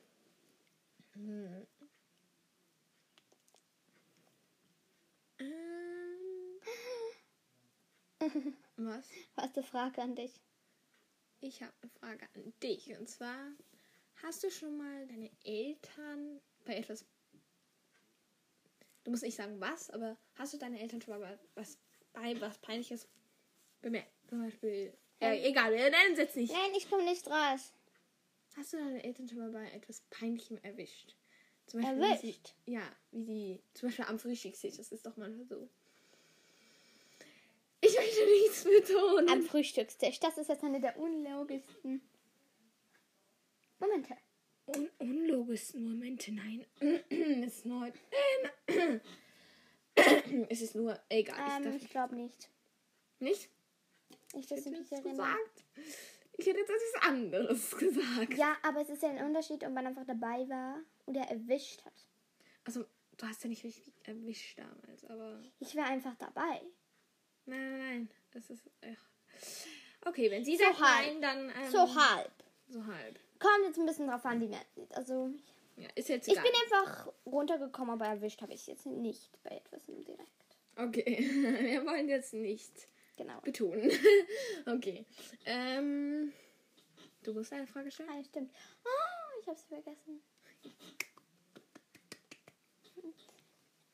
Hm. 1.18 1.66
Ähm. 5.40 6.60
Was? 8.76 9.04
Was 9.36 9.54
eine 9.54 9.62
Frage 9.64 10.02
an 10.02 10.14
dich? 10.14 10.40
Ich 11.40 11.62
habe 11.62 11.72
eine 11.82 11.90
Frage 11.90 12.28
an 12.34 12.52
dich. 12.62 12.96
Und 12.98 13.08
zwar, 13.08 13.52
hast 14.22 14.42
du 14.42 14.50
schon 14.50 14.76
mal 14.76 15.06
deine 15.06 15.30
Eltern 15.44 16.40
bei 16.64 16.76
etwas. 16.76 17.04
Du 19.04 19.10
musst 19.10 19.22
nicht 19.22 19.36
sagen 19.36 19.60
was, 19.60 19.90
aber 19.90 20.16
hast 20.34 20.52
du 20.52 20.58
deine 20.58 20.78
Eltern 20.80 21.00
schon 21.00 21.18
mal 21.18 21.20
bei 21.20 21.38
was, 21.54 21.78
bei 22.12 22.40
was 22.40 22.58
Peinliches 22.58 23.08
bemerkt? 23.80 24.12
Zum 24.28 24.42
Beispiel. 24.42 24.92
Ja, 25.20 25.32
egal, 25.32 25.72
wir 25.72 25.90
nennen 25.90 26.12
es 26.12 26.18
jetzt 26.18 26.36
nicht. 26.36 26.52
Nein, 26.52 26.74
ich 26.76 26.88
komme 26.88 27.04
nicht 27.04 27.26
raus. 27.28 27.72
Hast 28.58 28.72
du 28.72 28.76
deine 28.78 29.04
Eltern 29.04 29.28
schon 29.28 29.38
mal 29.38 29.50
bei 29.50 29.70
etwas 29.70 30.00
Peinlichem 30.10 30.58
erwischt? 30.62 31.14
Zum 31.66 31.80
Beispiel, 31.80 32.00
Wie 32.00 32.04
Erwischt? 32.10 32.54
sie, 32.66 32.72
ja, 32.72 32.82
wie 33.12 33.24
sie. 33.24 33.62
Zum 33.74 33.88
Beispiel 33.88 34.04
am 34.06 34.18
Frühstückstisch, 34.18 34.76
das 34.76 34.90
ist 34.90 35.06
doch 35.06 35.16
manchmal 35.16 35.46
so. 35.46 35.68
Ich 37.80 37.94
möchte 37.94 38.26
nichts 38.26 38.64
betonen. 38.64 39.28
Am 39.28 39.42
Frühstückstisch. 39.42 40.18
Das 40.18 40.36
ist 40.38 40.48
jetzt 40.48 40.64
eine 40.64 40.80
der 40.80 40.98
unlogischsten 40.98 42.00
Momente. 43.78 44.16
un 44.66 44.90
unlogischsten 44.98 45.84
Momente, 45.84 46.32
nein. 46.32 46.66
es 47.10 47.58
ist 47.58 47.66
nur. 47.66 47.92
es 50.48 50.62
ist 50.62 50.74
nur. 50.74 50.98
Egal. 51.08 51.36
ich 51.46 51.54
Ähm, 51.56 51.62
darf 51.72 51.82
ich 51.82 51.90
glaube 51.90 52.16
nicht. 52.16 52.50
nicht. 53.20 53.48
Ich 54.34 54.46
das 54.46 54.58
Ich 54.60 54.64
jetzt 54.66 54.90
erinnern. 54.92 55.10
gesagt. 55.10 55.64
Ich 56.40 56.46
hätte 56.46 56.58
jetzt 56.60 56.70
etwas 56.70 57.02
anderes 57.08 57.70
gesagt. 57.78 58.34
Ja, 58.34 58.56
aber 58.62 58.80
es 58.80 58.88
ist 58.88 59.02
ja 59.02 59.10
ein 59.10 59.24
Unterschied, 59.26 59.62
ob 59.64 59.72
man 59.72 59.86
einfach 59.86 60.06
dabei 60.06 60.48
war 60.48 60.80
oder 61.06 61.20
erwischt 61.22 61.84
hat. 61.84 61.92
Also, 62.64 62.84
du 63.16 63.26
hast 63.26 63.42
ja 63.42 63.48
nicht 63.50 63.64
richtig 63.64 63.92
erwischt 64.04 64.58
damals, 64.58 65.04
aber. 65.04 65.42
Ich 65.58 65.74
war 65.76 65.84
einfach 65.86 66.14
dabei. 66.16 66.62
Nein, 67.44 67.70
nein, 67.70 67.78
nein. 67.78 68.10
Das 68.32 68.48
ist. 68.50 68.62
Ach. 68.82 70.06
Okay, 70.08 70.30
wenn 70.30 70.44
sie 70.44 70.56
So 70.56 70.64
sagt 70.64 70.80
halb. 70.80 71.06
nein, 71.06 71.20
dann. 71.22 71.50
Ähm, 71.50 71.70
So 71.70 71.94
halb. 71.94 72.32
So 72.68 72.86
halb. 72.86 73.18
Kommt 73.40 73.64
jetzt 73.66 73.78
ein 73.78 73.86
bisschen 73.86 74.06
drauf 74.08 74.24
an, 74.24 74.40
wie 74.40 74.48
man 74.48 74.60
sieht. 74.74 74.94
Also, 74.94 75.30
Ja, 75.76 75.88
ist 75.96 76.08
jetzt 76.08 76.28
ich 76.28 76.34
egal. 76.34 76.44
bin 76.44 76.52
einfach 76.64 77.12
runtergekommen, 77.26 77.94
aber 77.94 78.06
erwischt 78.06 78.42
habe 78.42 78.52
ich 78.52 78.66
jetzt 78.66 78.86
nicht 78.86 79.42
bei 79.42 79.56
etwas 79.56 79.82
direkt. 79.86 80.30
Okay, 80.76 81.18
wir 81.62 81.84
wollen 81.84 82.08
jetzt 82.08 82.32
nicht 82.34 82.72
Genau. 83.18 83.40
betonen. 83.40 83.90
okay. 84.66 85.04
Ähm, 85.44 86.32
du 87.24 87.34
musst 87.34 87.52
eine 87.52 87.66
Frage 87.66 87.90
stellen? 87.90 88.08
Ah, 88.10 88.22
stimmt. 88.22 88.52
Oh, 88.84 89.40
ich 89.40 89.48
habe 89.48 89.58
sie 89.58 89.66
vergessen. 89.66 90.22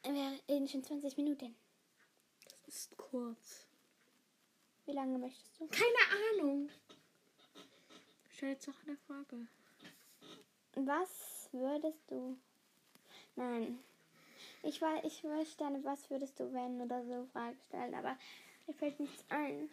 Wir 0.02 0.38
reden 0.46 0.68
schon 0.68 0.84
20 0.84 1.16
Minuten. 1.16 1.56
Das 2.66 2.74
ist 2.76 2.96
kurz. 2.98 3.66
Wie 4.84 4.92
lange 4.92 5.16
möchtest 5.16 5.58
du? 5.58 5.66
Keine 5.68 6.42
Ahnung. 6.42 6.68
Stell 8.28 8.50
jetzt 8.50 8.68
noch 8.68 8.82
eine 8.87 8.98
Frage. 8.98 9.46
Was 10.74 11.48
würdest 11.52 12.02
du. 12.10 12.37
Nein. 13.37 13.78
Ich 14.62 14.82
war, 14.82 15.02
ich 15.02 15.24
möchte 15.24 15.64
eine 15.64 15.82
Was 15.84 16.10
würdest 16.10 16.38
du 16.38 16.52
wenn 16.52 16.82
oder 16.82 17.02
so 17.04 17.26
Frage 17.32 17.56
stellen, 17.66 17.94
aber 17.94 18.18
mir 18.66 18.74
fällt 18.74 19.00
nichts 19.00 19.24
ein. 19.29 19.68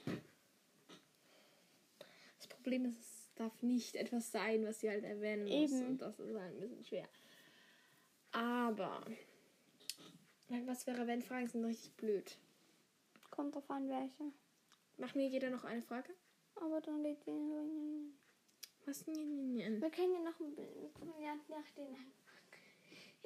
Das 2.38 2.48
Problem 2.48 2.86
ist, 2.86 3.00
es 3.00 3.34
darf 3.36 3.62
nicht 3.62 3.96
etwas 3.96 4.32
sein, 4.32 4.66
was 4.66 4.80
sie 4.80 4.90
halt 4.90 5.04
erwähnen 5.04 5.44
muss. 5.44 5.72
Eben. 5.72 5.88
Und 5.88 6.02
das 6.02 6.20
ist 6.20 6.36
halt 6.36 6.54
ein 6.54 6.60
bisschen 6.60 6.84
schwer. 6.86 7.08
Aber. 8.32 9.04
Was 10.66 10.86
wäre, 10.86 11.08
wenn 11.08 11.22
Fragen 11.22 11.48
sind 11.48 11.64
richtig 11.64 11.94
blöd. 11.96 12.38
Kommt 13.30 13.56
drauf 13.56 13.70
an, 13.70 13.88
welche. 13.90 14.34
Macht 14.98 15.16
mir 15.16 15.28
jeder 15.28 15.50
noch 15.50 15.64
eine 15.64 15.82
Frage? 15.82 16.14
Aber 16.56 16.82
dann 16.82 17.02
liegt 17.02 17.26
die. 17.26 18.12
Was? 18.86 19.08
Wir 19.08 19.92
können 19.92 20.14
ja 20.14 20.20
noch 20.20 20.40
ein 20.40 20.54
bisschen 20.56 21.22
ja, 21.22 21.36
nach 21.48 21.70
den. 21.78 21.96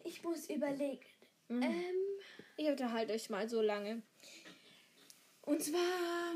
Ich 0.04 0.22
muss 0.22 0.50
überlegen. 0.50 1.06
Mhm. 1.48 1.64
Ähm, 1.64 1.96
Ich 2.58 2.68
unterhalte 2.68 3.14
euch 3.14 3.30
mal 3.30 3.50
so 3.50 3.62
lange. 3.62 4.02
Und 5.46 5.62
zwar, 5.64 6.36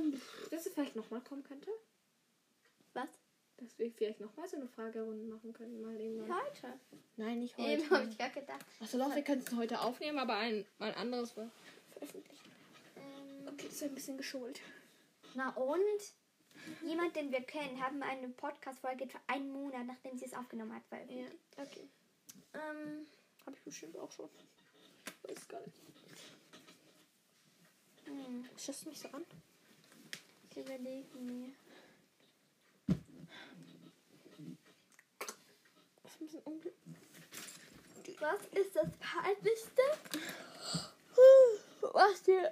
dass 0.51 0.65
es 0.65 0.73
vielleicht 0.73 0.95
nochmal 0.95 1.21
kommen 1.21 1.43
könnte. 1.43 1.69
was? 2.93 3.07
Dass 3.57 3.77
wir 3.77 3.91
vielleicht 3.91 4.21
nochmal 4.21 4.47
so 4.47 4.55
eine 4.55 4.67
Fragerunde 4.69 5.25
machen 5.25 5.51
können. 5.51 5.81
Mal 5.81 5.99
irgendwann. 5.99 6.31
Heute. 6.41 6.79
Nein, 7.17 7.39
nicht 7.39 7.57
Eben 7.59 7.83
habe 7.89 8.01
heute. 8.03 8.09
ich 8.11 8.17
gar 8.17 8.29
gedacht. 8.29 8.65
Achso, 8.79 8.97
doch, 8.97 9.13
wir 9.13 9.21
können 9.23 9.43
es 9.45 9.53
heute 9.53 9.81
aufnehmen, 9.81 10.17
aber 10.19 10.35
ein, 10.37 10.65
mal 10.77 10.89
ein 10.91 10.95
anderes 10.95 11.31
ver- 11.31 11.49
veröffentlichen. 11.91 12.49
Ähm, 12.95 13.47
Okay, 13.49 13.67
ist 13.67 13.83
ein 13.83 13.93
bisschen 13.95 14.17
geschult. 14.17 14.61
Na 15.33 15.49
und? 15.55 16.13
Jemand, 16.85 17.15
den 17.15 17.31
wir 17.31 17.41
kennen, 17.41 17.81
haben 17.83 18.01
eine 18.03 18.29
Podcast-Folge 18.29 19.07
für 19.07 19.19
einen 19.27 19.51
Monat, 19.51 19.85
nachdem 19.87 20.17
sie 20.17 20.25
es 20.25 20.33
aufgenommen 20.33 20.73
hat, 20.73 20.85
veröffentlicht. 20.87 21.33
okay. 21.57 21.87
Ähm, 22.53 23.05
habe 23.45 23.55
ich 23.57 23.63
bestimmt 23.63 23.97
auch 23.97 24.11
schon. 24.11 24.29
Weiß 25.23 25.47
gar 25.47 25.59
nicht. 25.61 25.77
Hm, 28.09 28.45
Schaust 28.57 28.85
mich 28.87 28.99
so 28.99 29.07
an? 29.09 29.23
ich 30.51 30.57
überlege 30.57 31.15
mir. 31.19 31.49
Das 32.87 32.97
ist 36.13 36.21
ein 36.21 36.25
bisschen 36.25 36.41
unglücklich. 36.43 36.95
Was 38.19 38.41
ist 38.59 38.75
das 38.75 38.89
Peinlichste, 38.99 39.81
was 41.81 42.23
dir 42.23 42.51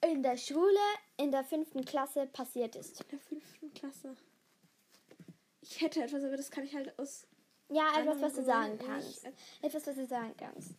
in 0.00 0.22
der 0.22 0.36
Schule 0.36 0.80
in 1.16 1.30
der 1.30 1.44
fünften 1.44 1.84
Klasse 1.84 2.26
passiert 2.26 2.74
ist? 2.74 3.00
In 3.02 3.08
der 3.10 3.18
fünften 3.20 3.72
Klasse. 3.74 4.16
Ich 5.60 5.80
hätte 5.80 6.02
etwas, 6.02 6.24
aber 6.24 6.36
das 6.36 6.50
kann 6.50 6.64
ich 6.64 6.74
halt 6.74 6.98
aus. 6.98 7.26
Ja, 7.68 8.00
etwas, 8.00 8.20
was 8.20 8.34
du 8.34 8.44
sagen 8.44 8.78
kannst. 8.78 9.26
Etwas, 9.62 9.86
was 9.86 9.94
du 9.94 10.06
sagen 10.06 10.34
kannst. 10.36 10.74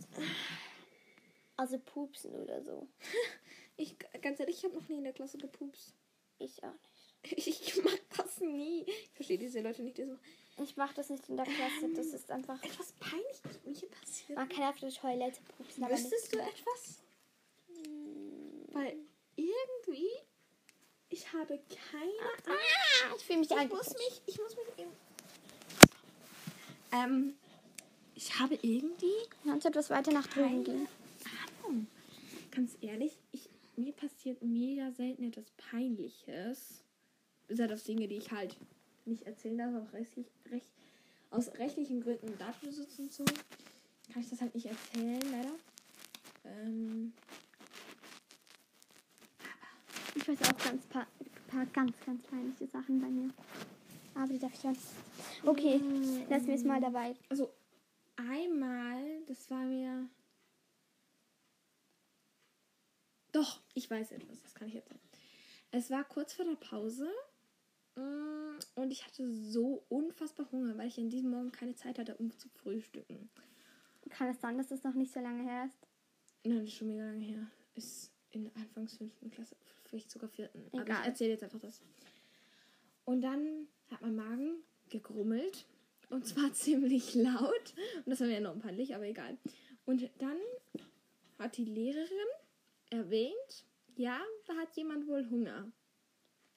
Also 1.57 1.79
pupsen 1.79 2.35
oder 2.35 2.61
so. 2.63 2.87
Ich, 3.77 3.95
ganz 4.21 4.39
ehrlich, 4.39 4.57
ich 4.57 4.63
habe 4.63 4.75
noch 4.75 4.87
nie 4.87 4.97
in 4.97 5.03
der 5.03 5.13
Klasse 5.13 5.37
gepupst. 5.37 5.93
Ich 6.39 6.63
auch 6.63 6.71
nicht. 6.71 6.91
Ich 7.47 7.83
mag 7.83 7.99
das 8.15 8.39
nie. 8.39 8.83
Ich 8.87 9.09
verstehe 9.15 9.37
diese 9.39 9.59
Leute 9.61 9.81
nicht. 9.81 9.97
Die 9.97 10.05
so, 10.05 10.17
Ich 10.63 10.77
mache 10.77 10.93
das 10.93 11.09
nicht 11.09 11.27
in 11.27 11.37
der 11.37 11.45
Klasse. 11.45 11.89
Das 11.95 12.07
ist 12.07 12.29
einfach. 12.29 12.61
etwas 12.63 12.91
peinlich 12.99 13.43
mit 13.43 13.65
mir 13.65 13.89
passiert. 13.89 14.37
Man 14.37 14.47
kann 14.49 14.63
auf 14.65 14.79
der 14.79 14.91
Toilette 14.91 15.39
pupsen. 15.57 15.89
Wüsstest 15.89 16.33
du 16.33 16.39
etwas? 16.39 17.01
Weil 18.73 18.95
irgendwie, 19.35 20.09
ich 21.09 21.31
habe 21.33 21.59
keine 21.91 22.11
Ahnung. 22.11 22.59
Ah, 23.09 23.15
ich 23.17 23.23
fühle 23.23 23.39
mich 23.39 23.49
Ich 23.51 23.69
muss 23.69 23.93
mich, 23.93 24.21
ich 24.27 24.37
muss 24.37 24.55
mich 24.55 24.67
eben. 24.77 24.91
Ähm, 26.91 27.35
ich 28.13 28.39
habe 28.39 28.57
irgendwie 28.61 29.13
Kannst 29.43 29.65
du 29.65 29.69
etwas 29.69 29.89
weiter 29.89 30.11
nach 30.11 30.27
drüben 30.27 30.63
gehen? 30.63 30.87
Ahnung. 31.63 31.87
Ganz 32.51 32.77
ehrlich, 32.81 33.17
ich, 33.31 33.49
mir 33.77 33.93
passiert 33.93 34.41
mega 34.41 34.91
selten 34.91 35.23
etwas 35.23 35.51
Peinliches. 35.57 36.83
Bis 37.47 37.59
halt 37.59 37.71
auf 37.71 37.83
Dinge, 37.83 38.07
die 38.07 38.17
ich 38.17 38.31
halt 38.31 38.55
nicht 39.05 39.23
erzählen 39.23 39.57
darf, 39.57 39.75
auch 39.75 39.93
rechtlich, 39.93 40.27
recht, 40.51 40.67
aus 41.29 41.53
rechtlichen 41.55 42.01
Gründen 42.01 42.37
Datenschutz 42.37 42.97
und 42.97 43.13
so. 43.13 43.25
Kann 44.11 44.21
ich 44.21 44.29
das 44.29 44.41
halt 44.41 44.55
nicht 44.55 44.65
erzählen, 44.65 45.21
leider. 45.31 45.51
Ähm, 46.43 47.13
Ich 50.15 50.29
weiß 50.29 50.49
auch 50.49 50.57
ganz 50.57 50.85
paar, 50.87 51.05
paar 51.47 51.65
ganz, 51.67 51.93
ganz 52.05 52.23
peinliche 52.23 52.65
Sachen 52.67 52.99
bei 52.99 53.07
mir. 53.07 53.29
Aber 54.15 54.31
die 54.31 54.39
darf 54.39 54.53
ich 54.53 54.61
dann. 54.61 54.77
Okay, 55.45 55.79
lass 56.29 56.43
mir 56.43 56.55
es 56.55 56.63
mal 56.63 56.79
dabei. 56.81 57.13
Also 57.29 57.51
einmal, 58.15 59.03
das 59.27 59.51
war 59.51 59.65
mir. 59.65 60.07
Doch, 63.35 63.59
ich 63.73 63.91
weiß 63.91 64.13
etwas, 64.13 64.41
das 64.43 64.55
kann 64.55 64.69
ich 64.69 64.75
jetzt 64.75 64.87
sagen. 64.87 65.01
Es 65.71 65.91
war 65.91 66.05
kurz 66.05 66.33
vor 66.33 66.45
der 66.45 66.55
Pause 66.55 67.09
mm, 67.95 68.59
und 68.75 68.91
ich 68.91 69.05
hatte 69.05 69.29
so 69.29 69.83
unfassbar 69.89 70.49
Hunger, 70.53 70.77
weil 70.77 70.87
ich 70.87 70.97
an 70.97 71.09
diesem 71.09 71.31
Morgen 71.31 71.51
keine 71.51 71.75
Zeit 71.75 71.99
hatte, 71.99 72.15
um 72.15 72.31
zu 72.31 72.47
frühstücken. 72.47 73.29
Kann 74.09 74.29
es 74.29 74.39
sein, 74.39 74.57
dass 74.57 74.71
es 74.71 74.85
noch 74.85 74.93
nicht 74.93 75.11
so 75.11 75.19
lange 75.19 75.43
her 75.43 75.65
ist? 75.65 75.85
Nein, 76.45 76.59
das 76.59 76.69
ist 76.69 76.75
schon 76.75 76.87
mega 76.87 77.03
lange 77.03 77.25
her. 77.25 77.45
Ist 77.73 78.09
in 78.31 78.49
Anfangs 78.55 78.95
fünften 78.95 79.29
Klasse, 79.29 79.57
vielleicht 79.83 80.09
sogar 80.09 80.29
vierten. 80.29 80.69
Aber 80.71 80.83
Egal. 80.83 81.01
ich 81.01 81.07
erzähle 81.07 81.31
jetzt 81.31 81.43
einfach 81.43 81.59
das. 81.59 81.81
Und 83.03 83.19
dann 83.19 83.67
hat 83.91 84.01
mein 84.01 84.15
Magen 84.15 84.63
gegrummelt. 84.87 85.65
Und 86.09 86.25
zwar 86.25 86.53
ziemlich 86.53 87.15
laut. 87.15 87.73
Und 87.97 88.11
das 88.11 88.21
war 88.21 88.27
mir 88.27 88.37
enorm 88.37 88.59
peinlich, 88.59 88.95
aber 88.95 89.07
egal. 89.07 89.37
Und 89.85 90.09
dann 90.19 90.37
hat 91.37 91.57
die 91.57 91.65
Lehrerin 91.65 92.29
erwähnt, 92.89 93.65
ja, 93.95 94.19
da 94.45 94.55
hat 94.55 94.75
jemand 94.75 95.07
wohl 95.07 95.29
Hunger. 95.29 95.71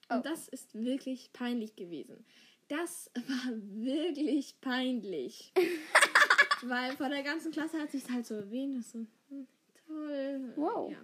Und 0.09 0.17
Oh. 0.17 0.21
das 0.23 0.47
ist 0.47 0.73
wirklich 0.73 1.31
peinlich 1.33 1.75
gewesen. 1.75 2.25
Das 2.67 3.11
war 3.15 3.53
wirklich 3.53 4.59
peinlich. 4.61 5.53
Weil 6.63 6.95
vor 6.97 7.09
der 7.09 7.23
ganzen 7.23 7.51
Klasse 7.51 7.79
hat 7.79 7.91
sich 7.91 8.09
halt 8.09 8.25
so 8.25 8.35
erwähnt. 8.35 8.77
Das 8.77 8.91
so, 8.91 9.05
hm, 9.29 9.47
toll. 9.87 10.53
Wow. 10.55 10.91
Ja. 10.91 11.01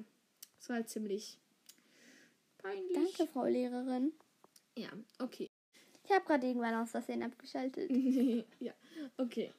Das 0.57 0.69
war 0.69 0.77
halt 0.77 0.89
ziemlich 0.89 1.38
peinlich. 2.57 2.93
Danke, 2.93 3.31
Frau 3.31 3.45
Lehrerin. 3.45 4.11
Ja, 4.77 4.89
okay. 5.19 5.49
Ich 6.03 6.11
habe 6.11 6.25
gerade 6.25 6.47
irgendwann 6.47 6.73
aus 6.75 6.91
Versehen 6.91 7.23
abgeschaltet. 7.23 7.89
ja, 8.59 8.73
okay. 9.17 9.53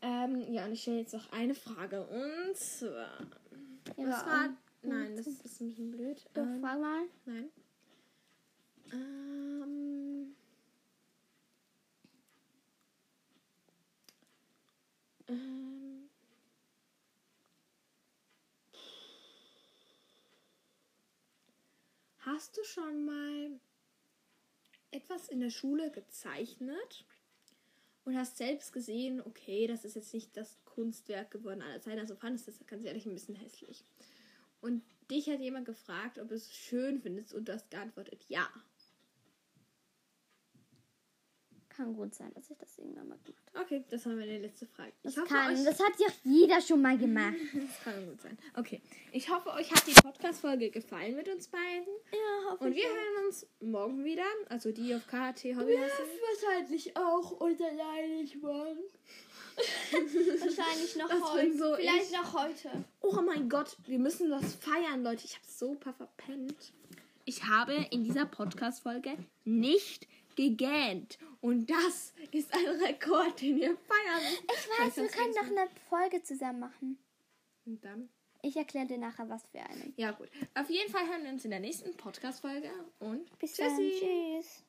Ähm, 0.00 0.52
ja, 0.52 0.64
und 0.64 0.72
ich 0.72 0.82
stelle 0.82 0.98
jetzt 1.00 1.14
noch 1.14 1.30
eine 1.32 1.54
Frage. 1.54 2.06
Und 2.06 2.56
zwar. 2.56 3.18
Ja, 3.96 4.08
was 4.08 4.26
war. 4.26 4.56
Nein, 4.84 5.16
das 5.16 5.26
ist 5.26 5.40
ein 5.40 5.42
bisschen 5.42 5.90
blöd. 5.90 6.24
Doch, 6.34 6.42
Ähm, 6.42 6.60
frag 6.60 6.80
mal. 6.80 7.02
nein. 7.24 7.50
Ähm. 8.92 10.34
Ähm. 15.28 16.10
Hast 22.18 22.56
du 22.56 22.64
schon 22.64 23.04
mal 23.04 23.60
etwas 24.90 25.28
in 25.28 25.40
der 25.40 25.50
Schule 25.50 25.90
gezeichnet 25.90 27.04
und 28.04 28.16
hast 28.16 28.36
selbst 28.36 28.72
gesehen, 28.72 29.20
okay, 29.20 29.66
das 29.66 29.84
ist 29.84 29.94
jetzt 29.96 30.14
nicht 30.14 30.36
das 30.36 30.56
Kunstwerk 30.64 31.30
geworden 31.30 31.62
aller 31.62 31.80
Zeiten, 31.80 31.98
also 32.00 32.14
fandest 32.16 32.46
du 32.46 32.52
das 32.52 32.66
ganz 32.66 32.84
ehrlich 32.84 33.06
ein 33.06 33.14
bisschen 33.14 33.34
hässlich. 33.34 33.84
Und 34.64 34.82
dich 35.10 35.28
hat 35.28 35.40
jemand 35.40 35.66
gefragt, 35.66 36.18
ob 36.18 36.28
du 36.28 36.34
es 36.34 36.50
schön 36.50 36.98
findest 36.98 37.34
und 37.34 37.46
du 37.46 37.52
hast 37.52 37.70
geantwortet, 37.70 38.24
ja. 38.28 38.48
Kann 41.68 41.92
gut 41.94 42.14
sein, 42.14 42.32
dass 42.34 42.48
ich 42.50 42.56
das 42.56 42.78
irgendwann 42.78 43.08
mal 43.08 43.18
gemacht 43.18 43.42
habe. 43.52 43.64
Okay, 43.64 43.84
das 43.90 44.06
war 44.06 44.14
meine 44.14 44.38
letzte 44.38 44.64
Frage. 44.64 44.92
Das, 45.02 45.12
Ich 45.12 45.18
hoffe, 45.18 45.28
kann, 45.34 45.52
euch 45.52 45.64
das 45.64 45.80
hat 45.80 45.92
ja 45.98 46.06
jeder 46.22 46.62
schon 46.62 46.80
mal 46.80 46.96
gemacht. 46.96 47.34
Das 47.52 47.82
kann 47.82 48.08
gut 48.08 48.22
sein. 48.22 48.38
Okay. 48.56 48.80
Ich 49.12 49.28
hoffe, 49.28 49.50
euch 49.50 49.70
hat 49.70 49.86
die 49.86 50.00
Podcast-Folge 50.00 50.70
gefallen 50.70 51.14
mit 51.14 51.28
uns 51.28 51.48
beiden. 51.48 51.92
Ja, 52.12 52.50
hoffe 52.52 52.64
Und 52.64 52.74
wir 52.74 52.88
hören 52.88 53.26
uns 53.26 53.46
morgen 53.60 54.02
wieder. 54.02 54.24
Also 54.48 54.72
die 54.72 54.94
auf 54.94 55.06
KT 55.08 55.56
Hobby 55.56 55.76
heißen. 55.76 56.06
wahrscheinlich 56.42 56.96
auch 56.96 57.32
unter 57.32 57.70
leidig 57.70 58.40
morgen. 58.40 58.80
wahrscheinlich 60.40 60.96
noch 60.96 61.08
Das 61.08 61.22
heute. 61.32 61.56
so 61.56 61.74
Vielleicht 61.76 62.10
ich. 62.10 62.12
noch 62.12 62.34
heute. 62.34 62.84
Oh 63.00 63.20
mein 63.22 63.48
Gott, 63.48 63.76
wir 63.86 63.98
müssen 63.98 64.30
was 64.30 64.54
feiern, 64.54 65.02
Leute. 65.02 65.24
Ich 65.24 65.34
habe 65.34 65.46
so 65.46 65.74
paar 65.74 65.94
verpennt. 65.94 66.72
Ich 67.24 67.44
habe 67.44 67.86
in 67.90 68.04
dieser 68.04 68.26
Podcast-Folge 68.26 69.16
nicht 69.44 70.06
gegähnt. 70.36 71.18
Und 71.40 71.70
das 71.70 72.12
ist 72.32 72.52
ein 72.54 72.66
Rekord, 72.66 73.40
den 73.40 73.56
wir 73.56 73.76
feiern. 73.76 74.22
Ich 74.42 74.68
weiß, 74.86 74.96
wir 74.96 75.08
können 75.08 75.34
noch 75.34 75.62
eine 75.62 75.70
Folge 75.88 76.22
zusammen 76.22 76.60
machen. 76.60 76.98
Und 77.66 77.84
dann? 77.84 78.08
Ich 78.42 78.56
erkläre 78.56 78.86
dir 78.86 78.98
nachher, 78.98 79.28
was 79.30 79.42
für 79.46 79.60
eine. 79.60 79.92
Ja, 79.96 80.10
gut. 80.10 80.28
Auf 80.54 80.68
jeden 80.68 80.92
Fall 80.92 81.08
hören 81.08 81.22
wir 81.24 81.30
uns 81.30 81.44
in 81.46 81.50
der 81.50 81.60
nächsten 81.60 81.96
Podcast-Folge. 81.96 82.70
Und 82.98 83.38
Bis 83.38 83.54
dann. 83.54 83.74
Tschüss. 83.78 84.62